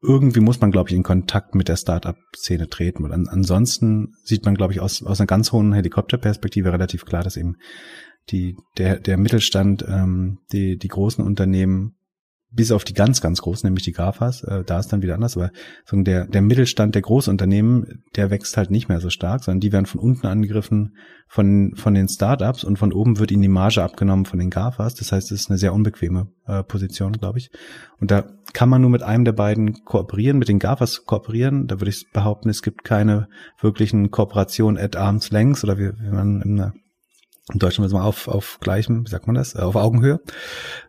[0.02, 3.04] irgendwie muss man, glaube ich, in Kontakt mit der Startup-Szene treten.
[3.06, 7.24] Und an, ansonsten sieht man, glaube ich, aus, aus einer ganz hohen Helikopterperspektive relativ klar,
[7.24, 7.58] dass eben
[8.30, 11.96] die, der, der Mittelstand, ähm, die, die großen Unternehmen
[12.52, 15.38] bis auf die ganz, ganz großen, nämlich die GAFAs, äh, da ist dann wieder anders,
[15.38, 15.52] aber
[15.86, 19.72] so der, der Mittelstand der Großunternehmen, der wächst halt nicht mehr so stark, sondern die
[19.72, 20.96] werden von unten angegriffen
[21.28, 24.96] von, von den Startups und von oben wird ihnen die Marge abgenommen von den GAFAs.
[24.96, 27.52] Das heißt, es ist eine sehr unbequeme äh, Position, glaube ich.
[28.02, 31.68] Und da kann man nur mit einem der beiden kooperieren, mit den GAFAs kooperieren.
[31.68, 33.30] Da würde ich behaupten, es gibt keine
[33.62, 36.74] wirklichen Kooperationen at arm's length oder wie, wie man in einer
[37.52, 40.20] in Deutschland ist man auf, auf gleichem, wie sagt man das, auf Augenhöhe.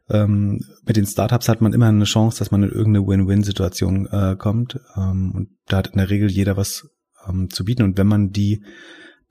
[0.08, 4.36] Ähm, mit den Startups hat man immer eine Chance, dass man in irgendeine Win-Win-Situation äh,
[4.36, 4.80] kommt.
[4.96, 6.88] Ähm, und da hat in der Regel jeder was
[7.28, 7.82] ähm, zu bieten.
[7.82, 8.64] Und wenn man die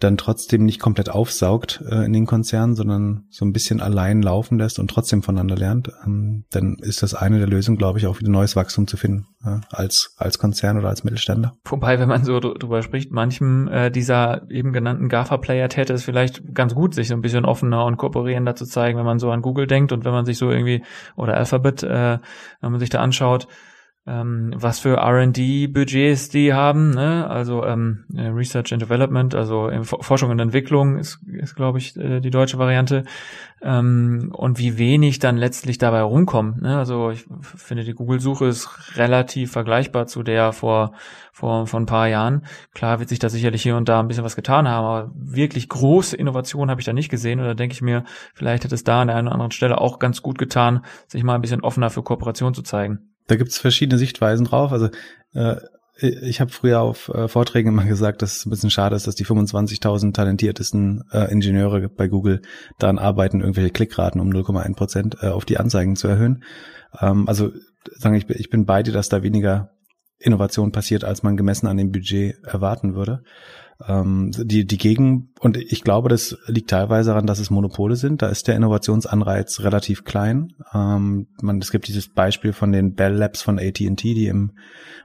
[0.04, 4.58] dann trotzdem nicht komplett aufsaugt äh, in den Konzernen, sondern so ein bisschen allein laufen
[4.58, 8.20] lässt und trotzdem voneinander lernt, ähm, dann ist das eine der Lösungen, glaube ich, auch
[8.20, 11.56] wieder neues Wachstum zu finden äh, als als Konzern oder als Mittelständler.
[11.66, 16.54] Wobei, wenn man so drüber spricht, manchem äh, dieser eben genannten GAFA-Player täte es vielleicht
[16.54, 19.42] ganz gut, sich so ein bisschen offener und kooperierender zu zeigen, wenn man so an
[19.42, 20.84] Google denkt und wenn man sich so irgendwie
[21.16, 22.20] oder Alphabet, äh,
[22.62, 23.48] wenn man sich da anschaut,
[24.08, 27.30] ähm, was für R&D-Budgets die haben, ne?
[27.30, 32.20] also ähm, äh, Research and Development, also Forschung und Entwicklung ist, ist glaube ich, äh,
[32.20, 33.04] die deutsche Variante
[33.62, 36.64] ähm, und wie wenig dann letztlich dabei rumkommt.
[36.64, 36.80] Ne?
[36.80, 40.94] Also ich finde, die Google-Suche ist relativ vergleichbar zu der vor,
[41.32, 42.46] vor, vor ein paar Jahren.
[42.74, 45.70] Klar wird sich da sicherlich hier und da ein bisschen was getan haben, aber wirklich
[45.70, 49.02] große Innovationen habe ich da nicht gesehen oder denke ich mir, vielleicht hätte es da
[49.02, 51.92] an der einen oder anderen Stelle auch ganz gut getan, sich mal ein bisschen offener
[51.92, 53.11] für Kooperation zu zeigen.
[53.32, 54.74] Da gibt's verschiedene Sichtweisen drauf.
[54.74, 54.90] Also
[55.34, 55.56] äh,
[55.96, 59.16] ich habe früher auf äh, Vorträgen immer gesagt, dass es ein bisschen schade ist, dass
[59.16, 62.42] die 25.000 talentiertesten äh, Ingenieure bei Google
[62.78, 66.44] daran arbeiten, irgendwelche Klickraten um 0,1 Prozent äh, auf die Anzeigen zu erhöhen.
[67.00, 67.52] Ähm, also
[67.96, 69.72] sagen ich, ich bin bei dir, dass da weniger
[70.20, 73.24] Innovation passiert, als man gemessen an dem Budget erwarten würde
[73.88, 78.22] ähm, die, die Gegen, und ich glaube, das liegt teilweise daran, dass es Monopole sind.
[78.22, 80.54] Da ist der Innovationsanreiz relativ klein.
[80.74, 84.52] Ähm, man, es gibt dieses Beispiel von den Bell Labs von AT&T, die im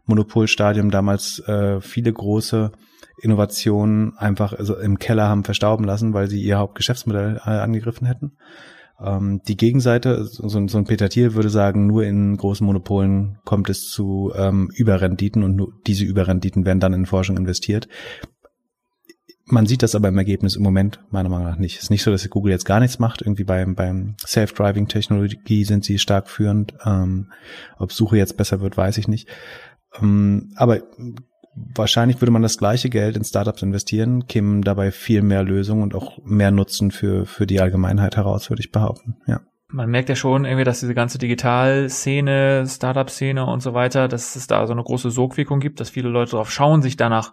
[0.07, 2.73] Monopolstadium damals äh, viele große
[3.21, 8.33] Innovationen einfach also im Keller haben verstauben lassen, weil sie ihr Hauptgeschäftsmodell äh, angegriffen hätten.
[8.99, 13.69] Ähm, die Gegenseite, so, so, ein Peter Thiel würde sagen, nur in großen Monopolen kommt
[13.69, 17.89] es zu ähm, Überrenditen und nur diese Überrenditen werden dann in Forschung investiert.
[19.49, 21.77] Man sieht das aber im Ergebnis im Moment meiner Meinung nach nicht.
[21.77, 23.23] Es ist nicht so, dass Google jetzt gar nichts macht.
[23.23, 26.75] Irgendwie beim, beim Self-Driving-Technologie sind sie stark führend.
[26.85, 27.31] Ähm,
[27.79, 29.29] ob Suche jetzt besser wird, weiß ich nicht.
[30.01, 30.81] Ähm, aber
[31.55, 35.95] wahrscheinlich würde man das gleiche Geld in Startups investieren, kämen dabei viel mehr Lösungen und
[35.95, 39.17] auch mehr Nutzen für, für die Allgemeinheit heraus, würde ich behaupten.
[39.29, 39.41] Ja.
[39.69, 44.47] Man merkt ja schon irgendwie, dass diese ganze Digital-Szene, Startup-Szene und so weiter, dass es
[44.47, 47.33] da so eine große Sogwirkung gibt, dass viele Leute drauf schauen, sich danach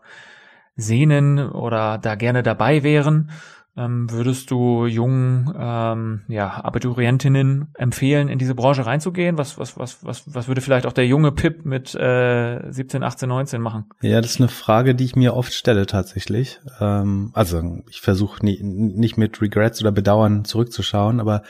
[0.76, 3.32] sehnen oder da gerne dabei wären.
[3.76, 9.40] Ähm, würdest du jungen ähm, ja, Abiturientinnen empfehlen, in diese Branche reinzugehen?
[9.40, 13.28] Was, was, was, was, was würde vielleicht auch der junge Pip mit äh, 17, 18,
[13.28, 13.86] 19 machen?
[14.02, 16.60] Ja, das ist eine Frage, die ich mir oft stelle tatsächlich.
[16.80, 21.42] Ähm, also ich versuche nie, nicht mit Regrets oder Bedauern zurückzuschauen, aber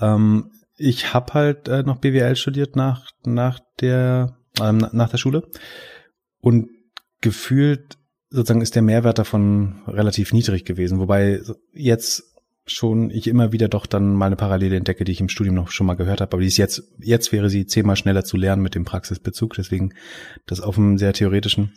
[0.00, 5.48] ähm, ich habe halt äh, noch BWL studiert nach, nach, der, ähm, nach der Schule
[6.40, 6.70] und
[7.20, 7.98] gefühlt
[8.32, 11.40] sozusagen ist der Mehrwert davon relativ niedrig gewesen, wobei
[11.72, 12.24] jetzt
[12.64, 15.70] schon ich immer wieder doch dann mal eine Parallele entdecke, die ich im Studium noch
[15.70, 18.62] schon mal gehört habe, aber die ist jetzt, jetzt wäre sie zehnmal schneller zu lernen
[18.62, 19.94] mit dem Praxisbezug, deswegen
[20.46, 21.72] das auf einem sehr theoretischen,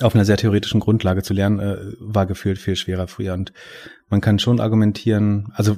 [0.00, 3.34] auf einer sehr theoretischen Grundlage zu lernen, äh, war gefühlt viel schwerer früher.
[3.34, 3.52] Und
[4.08, 5.76] man kann schon argumentieren, also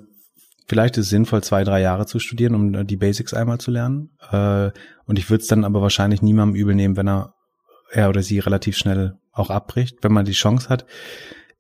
[0.66, 4.10] vielleicht ist es sinnvoll, zwei, drei Jahre zu studieren, um die Basics einmal zu lernen.
[4.30, 4.70] Äh,
[5.06, 7.34] und ich würde es dann aber wahrscheinlich niemandem übel nehmen, wenn er
[7.90, 10.86] er oder sie relativ schnell auch abbricht, wenn man die Chance hat,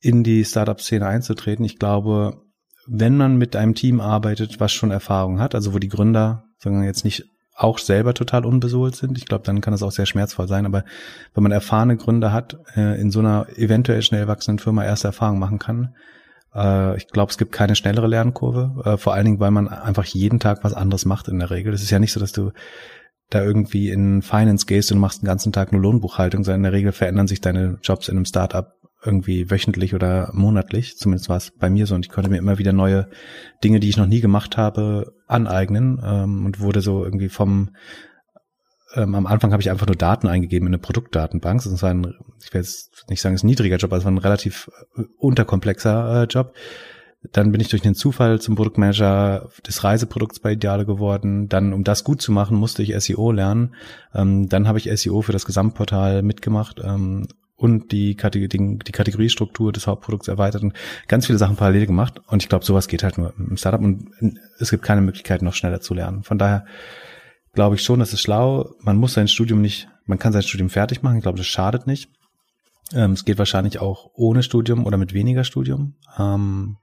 [0.00, 1.64] in die Startup-Szene einzutreten.
[1.64, 2.42] Ich glaube,
[2.86, 6.80] wenn man mit einem Team arbeitet, was schon Erfahrung hat, also wo die Gründer, sagen
[6.80, 10.06] wir jetzt nicht auch selber total unbesohlt sind, ich glaube, dann kann das auch sehr
[10.06, 10.64] schmerzvoll sein.
[10.64, 10.84] Aber
[11.34, 15.40] wenn man erfahrene Gründer hat, äh, in so einer eventuell schnell wachsenden Firma erste Erfahrung
[15.40, 15.94] machen kann,
[16.54, 20.04] äh, ich glaube, es gibt keine schnellere Lernkurve, äh, vor allen Dingen, weil man einfach
[20.04, 21.72] jeden Tag was anderes macht in der Regel.
[21.72, 22.52] Das ist ja nicht so, dass du
[23.30, 26.72] da irgendwie in Finance gehst und machst den ganzen Tag nur Lohnbuchhaltung, sondern in der
[26.72, 28.72] Regel verändern sich deine Jobs in einem Startup
[29.04, 30.96] irgendwie wöchentlich oder monatlich.
[30.96, 33.08] Zumindest war es bei mir so und ich konnte mir immer wieder neue
[33.62, 37.70] Dinge, die ich noch nie gemacht habe, aneignen ähm, und wurde so irgendwie vom
[38.94, 41.62] ähm, am Anfang habe ich einfach nur Daten eingegeben in eine Produktdatenbank.
[41.62, 44.04] Das war ein, ich will jetzt nicht sagen, es ist ein niedriger Job, aber es
[44.04, 46.54] war ein relativ äh, unterkomplexer äh, Job.
[47.32, 51.48] Dann bin ich durch den Zufall zum Produktmanager des Reiseprodukts bei Ideale geworden.
[51.48, 53.74] Dann, um das gut zu machen, musste ich SEO lernen.
[54.14, 58.92] Ähm, dann habe ich SEO für das Gesamtportal mitgemacht ähm, und die, Kategor die, die
[58.92, 60.74] Kategoriestruktur des Hauptprodukts erweitert und
[61.08, 62.20] ganz viele Sachen parallel gemacht.
[62.28, 64.10] Und ich glaube, sowas geht halt nur im Startup und
[64.58, 66.22] es gibt keine Möglichkeit, noch schneller zu lernen.
[66.22, 66.64] Von daher
[67.52, 68.74] glaube ich schon, das ist schlau.
[68.80, 71.16] Man muss sein Studium nicht, man kann sein Studium fertig machen.
[71.16, 72.10] Ich glaube, das schadet nicht.
[72.94, 75.94] Ähm, es geht wahrscheinlich auch ohne Studium oder mit weniger Studium.
[76.18, 76.76] Ähm,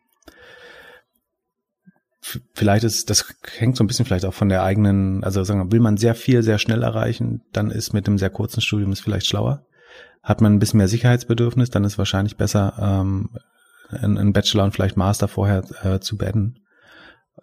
[2.54, 3.26] vielleicht ist, das
[3.58, 6.16] hängt so ein bisschen vielleicht auch von der eigenen, also sagen wir, will man sehr
[6.16, 9.66] viel, sehr schnell erreichen, dann ist mit einem sehr kurzen Studium ist vielleicht schlauer.
[10.24, 13.30] Hat man ein bisschen mehr Sicherheitsbedürfnis, dann ist wahrscheinlich besser, ähm,
[13.90, 16.56] einen Bachelor und vielleicht Master vorher äh, zu beenden.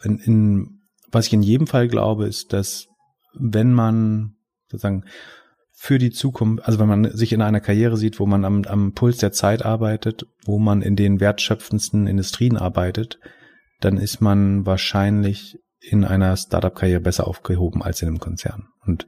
[0.02, 0.80] In, in,
[1.12, 2.88] was ich in jedem Fall glaube, ist, dass
[3.34, 4.34] wenn man
[4.68, 5.04] sozusagen
[5.70, 8.92] für die Zukunft, also wenn man sich in einer Karriere sieht, wo man am, am
[8.94, 13.20] Puls der Zeit arbeitet, wo man in den wertschöpfendsten Industrien arbeitet,
[13.84, 18.68] dann ist man wahrscheinlich in einer Startup-Karriere besser aufgehoben als in einem Konzern.
[18.86, 19.06] Und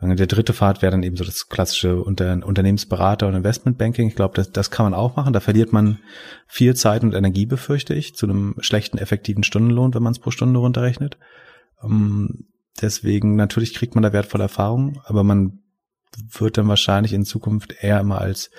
[0.00, 4.08] der dritte Pfad wäre dann eben so das klassische Unter Unternehmensberater und Investmentbanking.
[4.08, 5.32] Ich glaube, das, das kann man auch machen.
[5.32, 5.98] Da verliert man
[6.46, 10.30] viel Zeit und Energie, befürchte ich, zu einem schlechten, effektiven Stundenlohn, wenn man es pro
[10.30, 11.18] Stunde runterrechnet.
[11.82, 12.46] Ähm,
[12.80, 15.58] deswegen, natürlich kriegt man da wertvolle Erfahrungen, aber man
[16.30, 18.50] wird dann wahrscheinlich in Zukunft eher immer als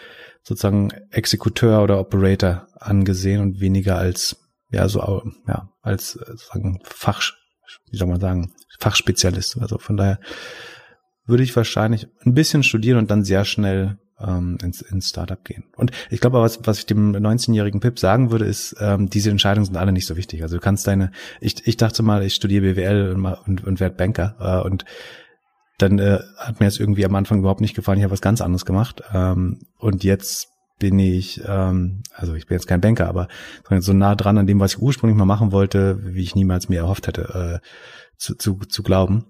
[0.43, 7.21] sozusagen Exekuteur oder Operator angesehen und weniger als ja, so, ja, als äh, sagen, Fach,
[7.91, 9.58] wie soll man sagen, Fachspezialist.
[9.62, 10.19] Also von daher
[11.25, 15.65] würde ich wahrscheinlich ein bisschen studieren und dann sehr schnell ähm, ins, ins Startup gehen.
[15.75, 19.65] Und ich glaube, was, was ich dem 19-jährigen Pip sagen würde, ist, ähm, diese Entscheidungen
[19.65, 20.41] sind alle nicht so wichtig.
[20.43, 23.95] Also du kannst deine, ich, ich dachte mal, ich studiere BWL und, und, und werde
[23.95, 24.86] Banker äh, und
[25.77, 27.99] dann äh, hat mir jetzt irgendwie am Anfang überhaupt nicht gefallen.
[27.99, 29.01] Ich habe was ganz anderes gemacht.
[29.13, 30.49] Ähm, und jetzt
[30.80, 33.28] bin ich, ähm, also ich bin jetzt kein Banker, aber
[33.80, 36.80] so nah dran an dem, was ich ursprünglich mal machen wollte, wie ich niemals mir
[36.80, 37.68] erhofft hätte, äh,
[38.18, 39.26] zu, zu, zu glauben.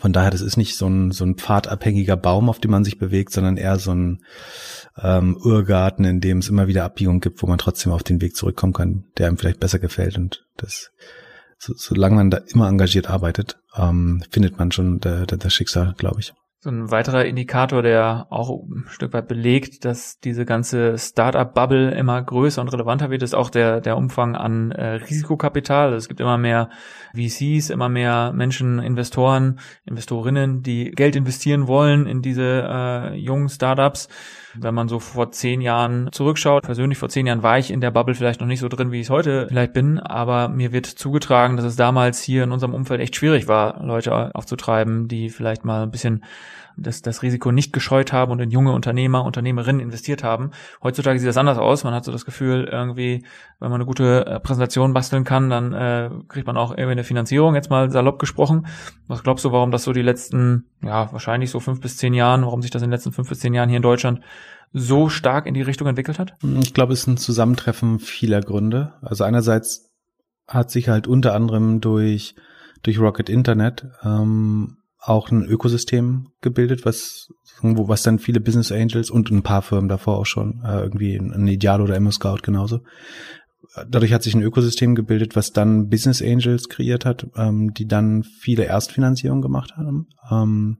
[0.00, 2.98] Von daher, das ist nicht so ein, so ein pfadabhängiger Baum, auf dem man sich
[2.98, 4.24] bewegt, sondern eher so ein
[5.00, 8.34] ähm, Irrgarten, in dem es immer wieder Abbiegungen gibt, wo man trotzdem auf den Weg
[8.34, 10.16] zurückkommen kann, der einem vielleicht besser gefällt.
[10.16, 10.90] Und das,
[11.58, 16.32] so, solange man da immer engagiert arbeitet, ähm, findet man schon das Schicksal, glaube ich.
[16.58, 22.22] So ein weiterer Indikator, der auch ein Stück weit belegt, dass diese ganze Startup-Bubble immer
[22.22, 25.88] größer und relevanter wird, ist auch der, der Umfang an äh, Risikokapital.
[25.88, 26.70] Also es gibt immer mehr
[27.14, 34.08] VCs, immer mehr Menschen, Investoren, Investorinnen, die Geld investieren wollen in diese äh, jungen Startups.
[34.58, 37.90] Wenn man so vor zehn Jahren zurückschaut, persönlich vor zehn Jahren war ich in der
[37.90, 40.86] Bubble vielleicht noch nicht so drin, wie ich es heute vielleicht bin, aber mir wird
[40.86, 45.64] zugetragen, dass es damals hier in unserem Umfeld echt schwierig war, Leute aufzutreiben, die vielleicht
[45.64, 46.24] mal ein bisschen
[46.76, 50.50] das, das Risiko nicht gescheut haben und in junge Unternehmer, Unternehmerinnen investiert haben.
[50.82, 51.84] Heutzutage sieht das anders aus.
[51.84, 53.24] Man hat so das Gefühl, irgendwie,
[53.58, 57.04] wenn man eine gute äh, Präsentation basteln kann, dann äh, kriegt man auch irgendwie eine
[57.04, 58.66] Finanzierung, jetzt mal salopp gesprochen.
[59.06, 62.42] Was glaubst du, warum das so die letzten, ja, wahrscheinlich so fünf bis zehn Jahren,
[62.42, 64.20] warum sich das in den letzten fünf bis zehn Jahren hier in Deutschland
[64.72, 66.34] so stark in die Richtung entwickelt hat?
[66.60, 68.94] Ich glaube, es ist ein Zusammentreffen vieler Gründe.
[69.00, 69.90] Also einerseits
[70.48, 72.34] hat sich halt unter anderem durch
[72.82, 77.28] durch Rocket Internet ähm, auch ein Ökosystem gebildet, was
[77.62, 81.16] wo was dann viele Business Angels und ein paar Firmen davor auch schon äh, irgendwie
[81.16, 82.80] ein Ideal oder MO Scout genauso.
[83.88, 88.22] Dadurch hat sich ein Ökosystem gebildet, was dann Business Angels kreiert hat, ähm, die dann
[88.22, 90.08] viele Erstfinanzierungen gemacht haben.
[90.30, 90.78] Ähm,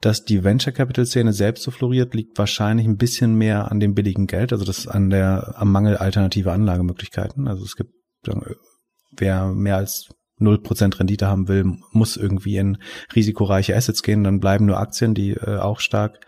[0.00, 3.94] dass die Venture Capital Szene selbst so floriert, liegt wahrscheinlich ein bisschen mehr an dem
[3.94, 7.46] billigen Geld, also das an der am Mangel alternative Anlagemöglichkeiten.
[7.46, 7.92] Also es gibt
[9.16, 10.08] wer mehr als
[10.40, 12.78] 0% Rendite haben will, muss irgendwie in
[13.14, 16.20] risikoreiche Assets gehen, dann bleiben nur Aktien, die äh, auch stark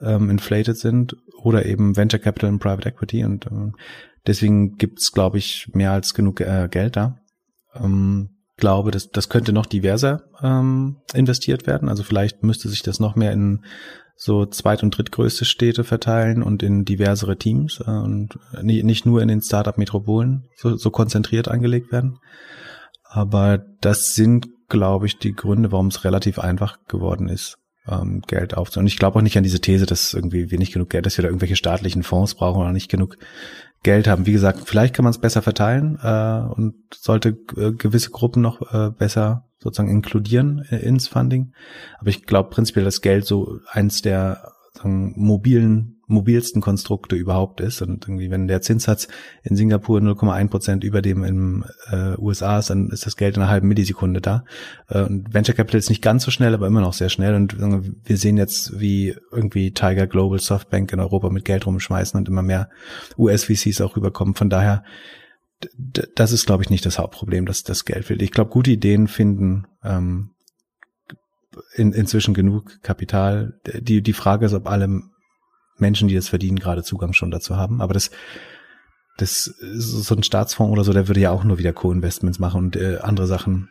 [0.00, 3.72] ähm, inflated sind oder eben Venture Capital und Private Equity und äh,
[4.26, 7.18] deswegen gibt's glaube ich, mehr als genug äh, Geld da.
[7.74, 11.88] Ähm, glaube, das, das könnte noch diverser ähm, investiert werden.
[11.88, 13.64] Also vielleicht müsste sich das noch mehr in
[14.16, 19.28] so zweit- und drittgrößte Städte verteilen und in diversere Teams äh, und nicht nur in
[19.28, 22.18] den Startup-Metropolen so, so konzentriert angelegt werden.
[23.08, 27.58] Aber das sind, glaube ich, die Gründe, warum es relativ einfach geworden ist,
[27.88, 28.84] ähm, Geld aufzunehmen.
[28.84, 31.16] Und ich glaube auch nicht an diese These, dass irgendwie wir nicht genug Geld, dass
[31.16, 33.16] wir da irgendwelche staatlichen Fonds brauchen oder nicht genug
[33.82, 34.26] Geld haben.
[34.26, 38.72] Wie gesagt, vielleicht kann man es besser verteilen äh, und sollte äh, gewisse Gruppen noch
[38.72, 41.52] äh, besser sozusagen inkludieren äh, ins Funding.
[41.98, 47.82] Aber ich glaube prinzipiell, dass Geld so eins der sagen, mobilen mobilsten Konstrukte überhaupt ist.
[47.82, 49.08] Und irgendwie, wenn der Zinssatz
[49.42, 53.42] in Singapur 0,1 Prozent über dem in äh, USA ist, dann ist das Geld in
[53.42, 54.44] einer halben Millisekunde da.
[54.88, 57.34] Äh, und Venture Capital ist nicht ganz so schnell, aber immer noch sehr schnell.
[57.34, 62.18] Und äh, wir sehen jetzt, wie irgendwie Tiger Global Softbank in Europa mit Geld rumschmeißen
[62.18, 62.70] und immer mehr
[63.18, 64.34] US-VCs auch rüberkommen.
[64.34, 64.82] Von daher,
[66.14, 68.22] das ist, glaube ich, nicht das Hauptproblem, dass das Geld fehlt.
[68.22, 70.30] Ich glaube, gute Ideen finden ähm,
[71.74, 73.60] in, inzwischen genug Kapital.
[73.66, 75.02] Die, die Frage ist, ob alle
[75.80, 77.80] Menschen, die das verdienen, gerade Zugang schon dazu haben.
[77.80, 78.10] Aber das,
[79.16, 82.76] das so ein Staatsfonds oder so, der würde ja auch nur wieder Co-Investments machen und
[82.76, 83.68] äh, andere Sachen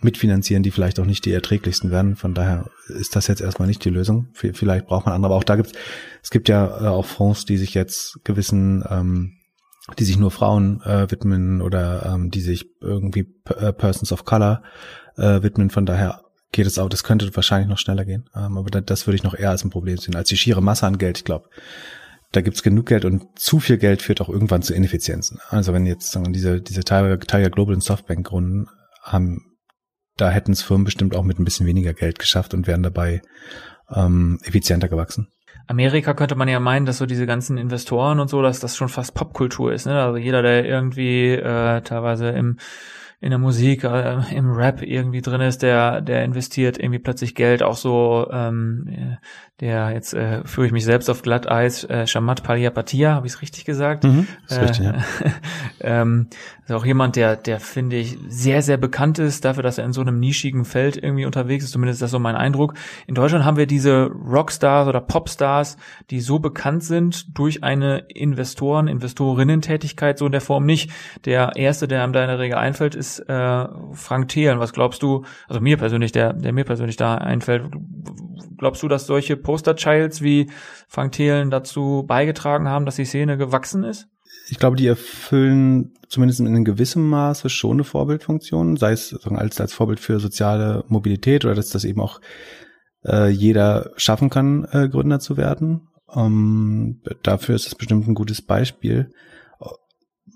[0.00, 2.16] mitfinanzieren, die vielleicht auch nicht die erträglichsten werden.
[2.16, 4.28] Von daher ist das jetzt erstmal nicht die Lösung.
[4.32, 5.32] Vielleicht braucht man andere.
[5.32, 5.72] Aber auch da gibt
[6.22, 9.32] es gibt ja äh, auch Fonds, die sich jetzt gewissen, ähm,
[9.98, 14.62] die sich nur Frauen äh, widmen oder ähm, die sich irgendwie äh, Persons of Color
[15.16, 15.70] äh, widmen.
[15.70, 16.22] Von daher
[16.52, 18.28] geht es auch, das könnte wahrscheinlich noch schneller gehen.
[18.34, 20.86] Ähm, aber das, würde ich noch eher als ein Problem sehen, als die schiere Masse
[20.86, 21.18] an Geld.
[21.18, 21.48] Ich glaube,
[22.32, 25.38] da gibt's genug Geld und zu viel Geld führt auch irgendwann zu Ineffizienzen.
[25.48, 28.68] Also wenn jetzt sagen wir, diese, diese Tiger, Tiger Global und Softbank gründen,
[29.02, 29.56] haben,
[30.16, 33.22] da hätten es Firmen bestimmt auch mit ein bisschen weniger Geld geschafft und wären dabei
[33.94, 35.28] ähm, effizienter gewachsen.
[35.66, 38.88] Amerika könnte man ja meinen, dass so diese ganzen Investoren und so, dass das schon
[38.88, 39.86] fast Popkultur ist.
[39.86, 40.02] Ne?
[40.02, 42.58] Also jeder, der irgendwie äh, teilweise im
[43.20, 47.62] in der Musik, äh, im Rap irgendwie drin ist, der, der investiert irgendwie plötzlich Geld,
[47.64, 49.18] auch so, ähm,
[49.60, 53.42] der, jetzt äh, führe ich mich selbst auf Glatteis, äh, Shamat Paliapatia, habe ich es
[53.42, 54.04] richtig gesagt?
[54.04, 54.94] Mhm, ist äh, richtig, ja.
[55.80, 56.28] ähm,
[56.68, 59.94] ist auch jemand, der, der finde ich sehr, sehr bekannt ist, dafür, dass er in
[59.94, 62.74] so einem nischigen Feld irgendwie unterwegs ist, zumindest ist das so mein Eindruck.
[63.06, 65.78] In Deutschland haben wir diese Rockstars oder Popstars,
[66.10, 70.90] die so bekannt sind durch eine Investoren, Investorinnen-Tätigkeit so in der Form nicht.
[71.24, 74.60] Der erste, der einem da in der Regel einfällt, ist äh, Frank Thelen.
[74.60, 77.64] Was glaubst du, also mir persönlich, der, der mir persönlich da einfällt,
[78.58, 80.50] glaubst du, dass solche Poster-Childs wie
[80.86, 84.08] Frank Thelen dazu beigetragen haben, dass die Szene gewachsen ist?
[84.50, 89.60] Ich glaube, die erfüllen zumindest in einem gewissen Maße schon eine Vorbildfunktion, sei es als,
[89.60, 92.20] als Vorbild für soziale Mobilität oder dass das eben auch
[93.04, 95.88] äh, jeder schaffen kann, äh, Gründer zu werden.
[96.14, 99.12] Ähm, dafür ist es bestimmt ein gutes Beispiel.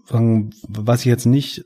[0.09, 1.65] Was ich jetzt nicht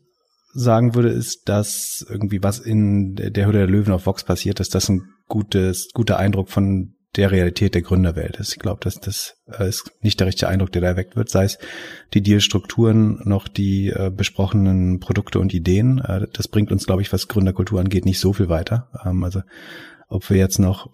[0.53, 4.75] sagen würde, ist, dass irgendwie was in der Hütte der Löwen auf Vox passiert ist,
[4.75, 8.53] das ein gutes, guter Eindruck von der Realität der Gründerwelt ist.
[8.53, 11.45] Ich glaube, dass das äh, ist nicht der richtige Eindruck, der da erweckt wird, sei
[11.45, 11.59] es
[12.15, 15.99] die Dealstrukturen noch die äh, besprochenen Produkte und Ideen.
[15.99, 18.91] Äh, das bringt uns, glaube ich, was Gründerkultur angeht, nicht so viel weiter.
[19.05, 19.43] Ähm, also
[20.09, 20.91] ob wir jetzt noch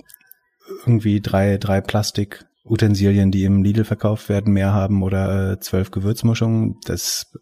[0.86, 5.90] irgendwie drei, drei Plastik Utensilien, die im Lidl verkauft werden, mehr haben oder äh, zwölf
[5.90, 7.32] Gewürzmuschungen, das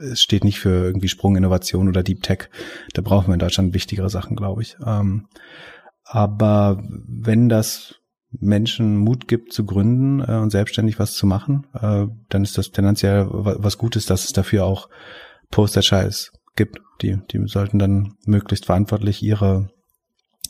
[0.00, 2.48] es steht nicht für irgendwie Sprunginnovation oder Deep Tech.
[2.94, 4.76] Da brauchen wir in Deutschland wichtigere Sachen, glaube ich.
[4.84, 5.28] Ähm,
[6.04, 7.99] aber wenn das
[8.32, 12.70] Menschen Mut gibt zu gründen äh, und selbstständig was zu machen, äh, dann ist das
[12.70, 14.88] tendenziell was Gutes, dass es dafür auch
[15.50, 16.80] Poster-Scheiß gibt.
[17.02, 19.70] Die, die sollten dann möglichst verantwortlich ihre,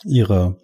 [0.04, 0.56] ihre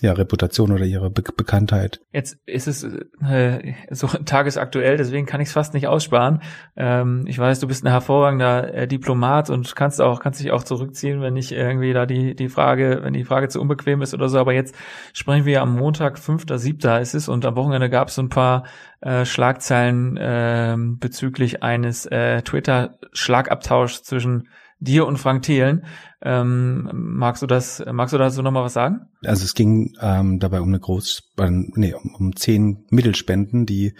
[0.00, 2.00] ja, Reputation oder ihre Be Bekanntheit.
[2.12, 2.84] Jetzt ist es
[3.22, 6.42] äh, so tagesaktuell, deswegen kann ich es fast nicht aussparen.
[6.76, 10.62] Ähm, ich weiß, du bist ein hervorragender äh, Diplomat und kannst auch kannst dich auch
[10.62, 14.28] zurückziehen, wenn nicht irgendwie da die die Frage, wenn die Frage zu unbequem ist oder
[14.28, 14.38] so.
[14.38, 14.74] Aber jetzt
[15.12, 17.00] sprechen wir am Montag, 5.7.
[17.00, 18.64] ist es und am Wochenende gab es so ein paar
[19.00, 24.48] äh, Schlagzeilen äh, bezüglich eines äh, Twitter-Schlagabtauschs zwischen
[24.80, 25.84] dir und Frank Thelen.
[26.22, 29.06] Ähm, magst du das, magst du dazu nochmal was sagen?
[29.24, 33.94] Also es ging ähm, dabei um eine Groß, äh, nee, um, um zehn Mittelspenden, die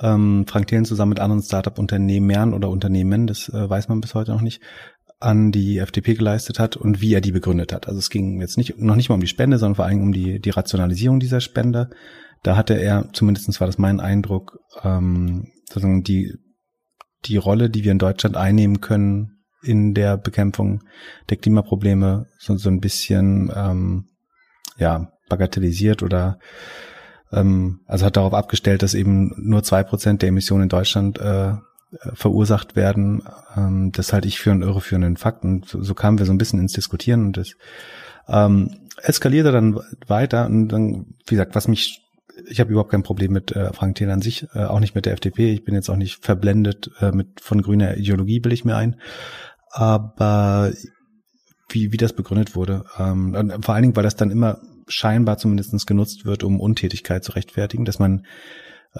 [0.00, 4.32] ähm, Frank Thelen zusammen mit anderen Startup-Unternehmern oder Unternehmen, das äh, weiß man bis heute
[4.32, 4.60] noch nicht,
[5.20, 7.86] an die FDP geleistet hat und wie er die begründet hat.
[7.86, 10.12] Also es ging jetzt nicht noch nicht mal um die Spende, sondern vor allem um
[10.12, 11.90] die die Rationalisierung dieser Spende.
[12.42, 16.34] Da hatte er, zumindestens war das mein Eindruck, ähm, sozusagen die
[17.24, 19.33] die Rolle, die wir in Deutschland einnehmen können,
[19.64, 20.82] in der Bekämpfung
[21.30, 24.08] der Klimaprobleme so, so ein bisschen ähm,
[24.76, 26.38] ja bagatellisiert oder
[27.32, 31.54] ähm, also hat darauf abgestellt, dass eben nur zwei Prozent der Emissionen in Deutschland äh,
[32.14, 33.22] verursacht werden.
[33.56, 36.38] Ähm, das halte ich für einen irreführenden Fakt und so, so kamen wir so ein
[36.38, 37.52] bisschen ins Diskutieren und das
[38.28, 38.70] ähm,
[39.02, 42.00] eskalierte dann weiter und dann, wie gesagt, was mich
[42.48, 45.06] ich habe überhaupt kein Problem mit äh, Frank Thelen an sich, äh, auch nicht mit
[45.06, 45.52] der FDP.
[45.52, 48.96] Ich bin jetzt auch nicht verblendet äh, mit von grüner Ideologie, will ich mir ein
[49.74, 50.72] aber
[51.68, 52.84] wie, wie das begründet wurde.
[52.96, 57.32] Ähm, vor allen Dingen, weil das dann immer scheinbar zumindestens genutzt wird, um Untätigkeit zu
[57.32, 58.24] rechtfertigen, dass man,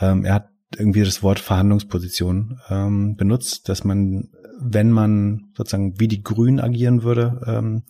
[0.00, 6.08] ähm, er hat irgendwie das Wort Verhandlungsposition ähm, benutzt, dass man, wenn man sozusagen wie
[6.08, 7.84] die Grünen agieren würde ähm,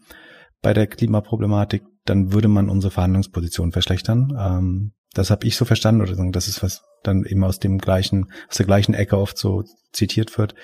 [0.60, 4.36] bei der Klimaproblematik, dann würde man unsere Verhandlungsposition verschlechtern.
[4.38, 8.26] Ähm, das habe ich so verstanden oder das ist was dann eben aus dem gleichen,
[8.50, 9.62] aus der gleichen Ecke oft so
[9.92, 10.54] zitiert wird,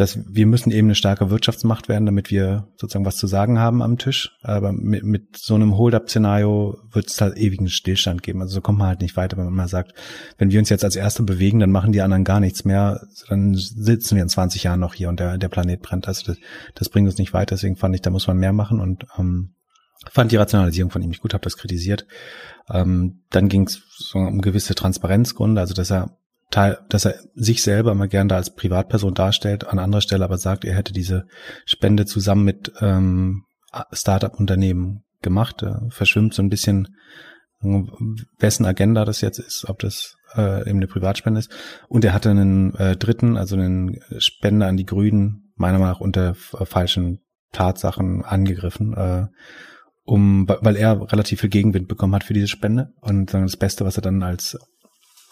[0.00, 3.82] dass wir müssen eben eine starke Wirtschaftsmacht werden, damit wir sozusagen was zu sagen haben
[3.82, 4.36] am Tisch.
[4.42, 8.40] Aber mit, mit so einem Hold-up-Szenario wird es halt ewigen Stillstand geben.
[8.40, 9.92] Also so kommt man halt nicht weiter, wenn man mal sagt,
[10.38, 13.00] wenn wir uns jetzt als Erste bewegen, dann machen die anderen gar nichts mehr.
[13.28, 16.06] Dann sitzen wir in 20 Jahren noch hier und der, der Planet brennt.
[16.06, 16.38] Also das,
[16.74, 17.56] das bringt uns nicht weiter.
[17.56, 19.54] Deswegen fand ich, da muss man mehr machen und ähm,
[20.10, 22.06] fand die Rationalisierung von ihm nicht gut, habe das kritisiert.
[22.70, 26.17] Ähm, dann ging es so um gewisse Transparenzgründe, also dass er
[26.50, 30.64] dass er sich selber immer gerne da als Privatperson darstellt, an anderer Stelle aber sagt,
[30.64, 31.26] er hätte diese
[31.66, 33.44] Spende zusammen mit ähm,
[33.92, 35.62] Startup-Unternehmen gemacht.
[35.62, 36.96] Er verschwimmt so ein bisschen,
[37.60, 41.50] wessen Agenda das jetzt ist, ob das äh, eben eine Privatspende ist.
[41.88, 46.00] Und er hatte einen äh, dritten, also einen Spender an die Grünen, meiner Meinung nach
[46.00, 47.20] unter falschen
[47.52, 48.94] Tatsachen angegriffen.
[48.94, 49.26] Äh,
[50.04, 53.96] um, weil er relativ viel Gegenwind bekommen hat für diese Spende und das Beste, was
[53.98, 54.58] er dann als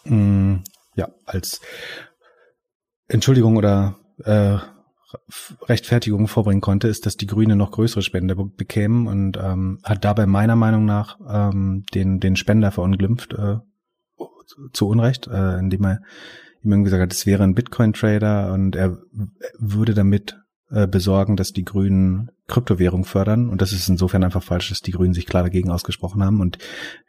[0.04, 0.64] mh, mm,
[0.96, 1.60] ja als
[3.06, 4.58] Entschuldigung oder äh,
[5.62, 10.26] Rechtfertigung vorbringen konnte, ist, dass die Grüne noch größere Spende bekämen und ähm, hat dabei
[10.26, 13.58] meiner Meinung nach ähm, den den Spender verunglimpft äh,
[14.72, 16.00] zu Unrecht, äh, indem er
[16.62, 18.98] ihm irgendwie gesagt hat, es wäre ein Bitcoin-Trader und er
[19.58, 20.36] würde damit
[20.70, 23.48] äh, besorgen, dass die Grünen Kryptowährung fördern.
[23.48, 26.58] Und das ist insofern einfach falsch, dass die Grünen sich klar dagegen ausgesprochen haben und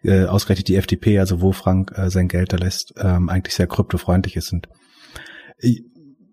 [0.03, 3.67] äh, ausgerechnet die FDP, also wo Frank äh, sein Geld da lässt, ähm, eigentlich sehr
[3.67, 4.53] kryptofreundlich ist.
[4.53, 4.67] Und
[5.57, 5.83] ich,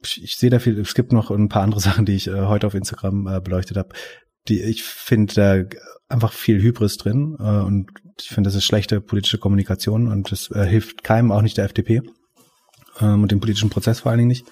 [0.03, 2.67] ich sehe da viel, es gibt noch ein paar andere Sachen, die ich äh, heute
[2.67, 3.91] auf Instagram äh, beleuchtet habe.
[4.49, 9.01] Die, ich finde da einfach viel Hybris drin äh, und ich finde, das ist schlechte
[9.01, 12.03] politische Kommunikation und das äh, hilft keinem, auch nicht der FDP
[13.01, 14.47] ähm, und dem politischen Prozess vor allen Dingen nicht.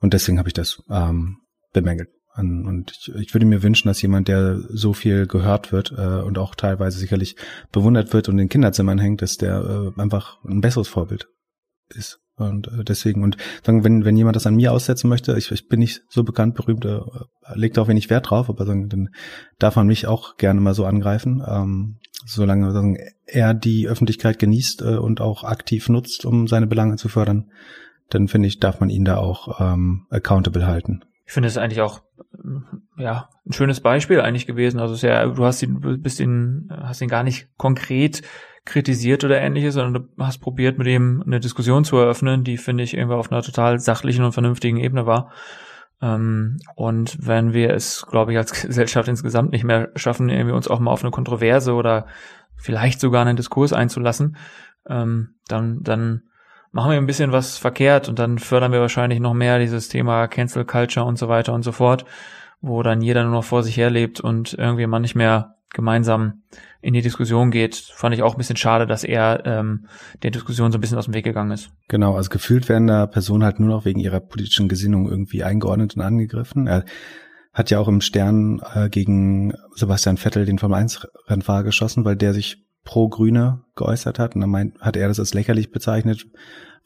[0.00, 1.38] Und deswegen habe ich das ähm,
[1.76, 2.08] bemängelt.
[2.36, 6.38] Und ich, ich würde mir wünschen, dass jemand, der so viel gehört wird äh, und
[6.38, 7.36] auch teilweise sicherlich
[7.72, 11.28] bewundert wird und in Kinderzimmern hängt, dass der äh, einfach ein besseres Vorbild
[11.88, 12.18] ist.
[12.36, 15.68] Und äh, deswegen, und sagen, wenn, wenn jemand das an mir aussetzen möchte, ich, ich
[15.68, 17.00] bin nicht so bekannt, berühmt, äh,
[17.54, 19.08] legt auch wenig Wert drauf, aber sagen, dann
[19.58, 24.82] darf man mich auch gerne mal so angreifen, ähm, solange sagen, er die Öffentlichkeit genießt
[24.82, 27.50] äh, und auch aktiv nutzt, um seine Belange zu fördern,
[28.10, 31.80] dann finde ich, darf man ihn da auch ähm, accountable halten ich finde es eigentlich
[31.80, 32.02] auch
[32.96, 34.80] ja ein schönes Beispiel eigentlich gewesen.
[34.80, 38.22] Also sehr, du hast ihn, bist ihn, hast ihn gar nicht konkret
[38.64, 42.84] kritisiert oder ähnliches, sondern du hast probiert, mit ihm eine Diskussion zu eröffnen, die finde
[42.84, 45.30] ich irgendwie auf einer total sachlichen und vernünftigen Ebene war.
[46.02, 50.68] Ähm, und wenn wir es, glaube ich, als Gesellschaft insgesamt nicht mehr schaffen, irgendwie uns
[50.68, 52.06] auch mal auf eine Kontroverse oder
[52.56, 54.36] vielleicht sogar einen Diskurs einzulassen,
[54.88, 56.22] ähm, dann, dann
[56.76, 60.28] machen wir ein bisschen was verkehrt und dann fördern wir wahrscheinlich noch mehr dieses Thema
[60.28, 62.04] Cancel Culture und so weiter und so fort,
[62.60, 66.42] wo dann jeder nur noch vor sich herlebt und irgendwie man nicht mehr gemeinsam
[66.82, 67.76] in die Diskussion geht.
[67.76, 69.86] Fand ich auch ein bisschen schade, dass er ähm,
[70.22, 71.70] der Diskussion so ein bisschen aus dem Weg gegangen ist.
[71.88, 75.96] Genau, also gefühlt werden da Personen halt nur noch wegen ihrer politischen Gesinnung irgendwie eingeordnet
[75.96, 76.66] und angegriffen.
[76.66, 76.84] Er
[77.54, 82.16] hat ja auch im Stern äh, gegen Sebastian Vettel den Formel 1 Rennfahrer geschossen, weil
[82.16, 84.34] der sich pro Grüne geäußert hat.
[84.34, 86.24] Und dann meint, hat er das als lächerlich bezeichnet,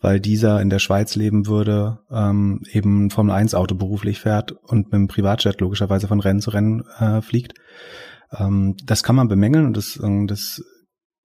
[0.01, 4.95] weil dieser in der Schweiz leben würde, ähm, eben ein Formel-1-Auto beruflich fährt und mit
[4.95, 7.55] dem Privatjet logischerweise von Rennen zu Rennen äh, fliegt.
[8.37, 10.63] Ähm, das kann man bemängeln und das, äh, das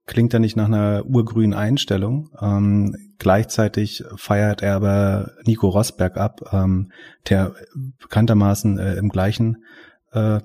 [0.06, 2.30] klingt ja nicht nach einer urgrünen Einstellung.
[2.40, 6.92] Ähm, gleichzeitig feiert er aber Nico Rosberg ab, ähm,
[7.30, 7.56] der
[8.02, 9.64] bekanntermaßen äh, im gleichen
[10.12, 10.42] äh,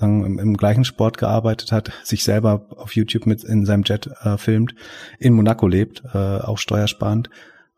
[0.00, 4.36] im, im gleichen Sport gearbeitet hat, sich selber auf YouTube mit in seinem Jet äh,
[4.36, 4.74] filmt,
[5.18, 7.30] in Monaco lebt, äh, auch steuersparend.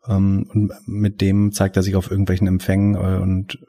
[0.07, 3.59] Ähm, und mit dem zeigt er sich auf irgendwelchen Empfängen äh, und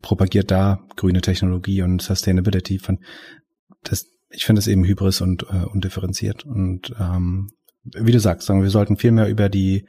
[0.00, 2.78] propagiert da grüne Technologie und Sustainability.
[2.78, 2.98] Von
[3.84, 6.44] das, ich finde es eben hybris und äh, undifferenziert.
[6.44, 7.50] Und ähm,
[7.84, 9.86] wie du sagst, sagen wir sollten viel mehr über die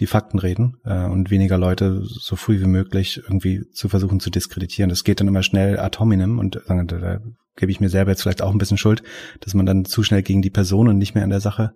[0.00, 4.30] die Fakten reden äh, und weniger Leute so früh wie möglich irgendwie zu versuchen zu
[4.30, 4.88] diskreditieren.
[4.88, 7.20] Das geht dann immer schnell ad hominem und sagen, da
[7.56, 9.02] gebe ich mir selber jetzt vielleicht auch ein bisschen Schuld,
[9.40, 11.74] dass man dann zu schnell gegen die Person und nicht mehr an der Sache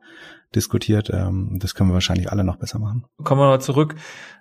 [0.55, 1.11] diskutiert.
[1.12, 3.05] Ähm, das können wir wahrscheinlich alle noch besser machen.
[3.22, 3.95] Kommen wir mal zurück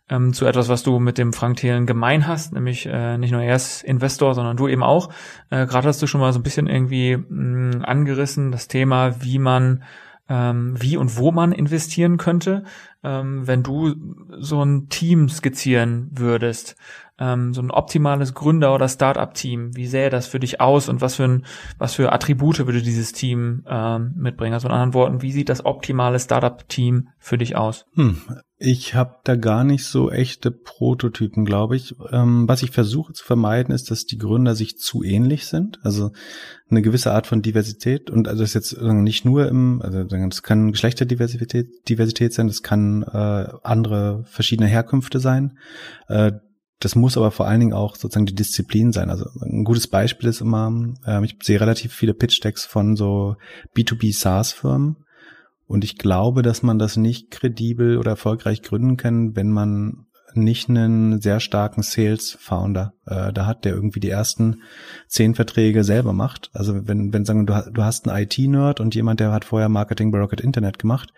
[0.10, 3.42] ähm, zu etwas, was du mit dem Frank Thelen gemein hast, nämlich äh, nicht nur
[3.42, 5.10] er ist Investor, sondern du eben auch.
[5.50, 9.40] Äh, Gerade hast du schon mal so ein bisschen irgendwie mh, angerissen, das Thema, wie
[9.40, 9.84] man
[10.28, 12.64] ähm, wie und wo man investieren könnte.
[13.04, 13.96] Ähm, wenn du
[14.40, 16.76] so ein Team skizzieren würdest,
[17.20, 21.16] ähm, so ein optimales Gründer- oder Startup-Team, wie sähe das für dich aus und was
[21.16, 21.46] für, ein,
[21.78, 24.54] was für Attribute würde dieses Team ähm, mitbringen?
[24.54, 27.86] Also in anderen Worten, wie sieht das optimale Startup-Team für dich aus?
[27.94, 28.22] Hm.
[28.62, 31.96] Ich habe da gar nicht so echte Prototypen, glaube ich.
[32.12, 35.80] Ähm, was ich versuche zu vermeiden, ist, dass die Gründer sich zu ähnlich sind.
[35.82, 36.12] Also
[36.70, 38.10] eine gewisse Art von Diversität.
[38.10, 42.62] Und also das ist jetzt nicht nur im, also das kann Geschlechterdiversität Diversität sein, das
[42.62, 45.58] kann äh, andere verschiedene Herkünfte sein.
[46.10, 46.34] Äh,
[46.80, 49.10] das muss aber vor allen Dingen auch sozusagen die Disziplin sein.
[49.10, 50.72] Also ein gutes Beispiel ist immer,
[51.06, 53.36] äh, ich sehe relativ viele Pitch-Decks von so
[53.76, 54.98] B2B SaaS-Firmen
[55.66, 60.70] und ich glaube, dass man das nicht kredibel oder erfolgreich gründen kann, wenn man nicht
[60.70, 64.62] einen sehr starken Sales-Founder äh, da hat, der irgendwie die ersten
[65.08, 66.50] zehn Verträge selber macht.
[66.54, 70.12] Also wenn, wenn sagen, du, du hast einen IT-Nerd und jemand, der hat vorher Marketing
[70.12, 71.12] bei Rocket Internet gemacht,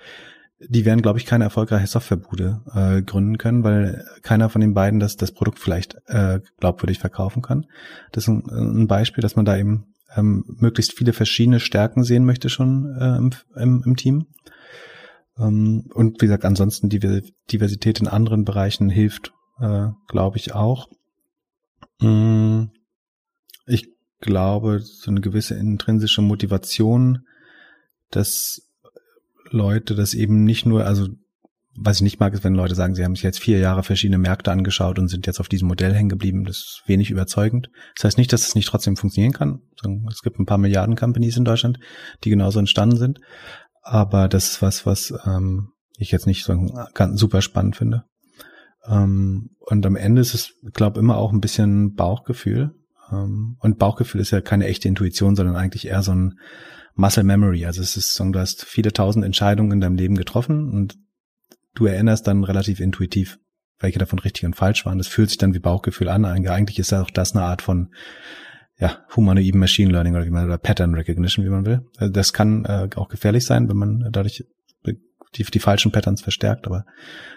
[0.68, 5.00] die werden, glaube ich, keine erfolgreiche Softwarebude äh, gründen können, weil keiner von den beiden
[5.00, 7.66] das, das Produkt vielleicht äh, glaubwürdig verkaufen kann.
[8.12, 12.26] Das ist ein, ein Beispiel, dass man da eben ähm, möglichst viele verschiedene Stärken sehen
[12.26, 14.28] möchte schon äh, im, im, im Team.
[15.38, 20.90] Ähm, und wie gesagt, ansonsten die Diversität in anderen Bereichen hilft, äh, glaube ich auch.
[22.00, 22.66] Mm,
[23.66, 23.88] ich
[24.20, 27.26] glaube, so eine gewisse intrinsische Motivation,
[28.10, 28.71] dass
[29.52, 31.08] Leute das eben nicht nur, also
[31.76, 34.18] was ich nicht mag, ist, wenn Leute sagen, sie haben sich jetzt vier Jahre verschiedene
[34.18, 36.44] Märkte angeschaut und sind jetzt auf diesem Modell hängen geblieben.
[36.44, 37.70] Das ist wenig überzeugend.
[37.96, 39.62] Das heißt nicht, dass es nicht trotzdem funktionieren kann.
[40.10, 41.80] Es gibt ein paar Milliarden Companies in Deutschland,
[42.24, 43.20] die genauso entstanden sind.
[43.84, 46.54] Aber das ist was, was ähm, ich jetzt nicht so
[46.94, 48.04] ganz super spannend finde.
[48.86, 52.72] Ähm, und am Ende ist es, glaube immer auch ein bisschen Bauchgefühl.
[53.12, 56.38] Ähm, und Bauchgefühl ist ja keine echte Intuition, sondern eigentlich eher so ein
[57.02, 57.66] Muscle Memory.
[57.66, 60.98] Also es ist so, du hast viele tausend Entscheidungen in deinem Leben getroffen und
[61.74, 63.40] du erinnerst dann relativ intuitiv,
[63.80, 65.00] welche davon richtig und falsch waren.
[65.00, 66.26] Das fühlt sich dann wie Bauchgefühl an.
[66.26, 67.92] Eigentlich ist ja auch das eine Art von
[68.78, 71.82] ja, humanoiden Machine Learning oder wie man oder Pattern Recognition, wie man will.
[71.98, 74.46] Also das kann äh, auch gefährlich sein, wenn man dadurch
[75.36, 76.86] die, die falschen Patterns verstärkt, aber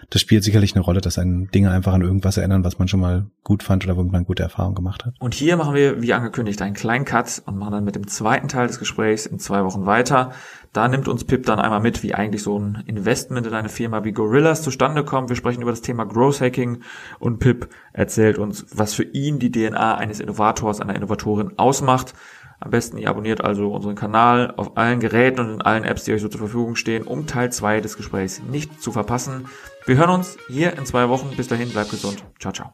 [0.09, 2.99] das spielt sicherlich eine Rolle, dass ein Dinge einfach an irgendwas erinnern, was man schon
[2.99, 5.15] mal gut fand oder womit man gute Erfahrungen gemacht hat.
[5.19, 8.47] Und hier machen wir, wie angekündigt, einen kleinen Cut und machen dann mit dem zweiten
[8.47, 10.31] Teil des Gesprächs in zwei Wochen weiter.
[10.73, 14.03] Da nimmt uns Pip dann einmal mit, wie eigentlich so ein Investment in eine Firma
[14.03, 15.29] wie Gorillas zustande kommt.
[15.29, 16.81] Wir sprechen über das Thema Growth Hacking
[17.19, 22.13] und Pip erzählt uns, was für ihn die DNA eines Innovators, einer Innovatorin ausmacht
[22.59, 26.13] am besten ihr abonniert also unseren Kanal auf allen Geräten und in allen Apps, die
[26.13, 29.47] euch so zur Verfügung stehen, um Teil 2 des Gesprächs nicht zu verpassen.
[29.85, 31.35] Wir hören uns hier in zwei Wochen.
[31.35, 32.23] Bis dahin, bleibt gesund.
[32.39, 32.73] Ciao, ciao.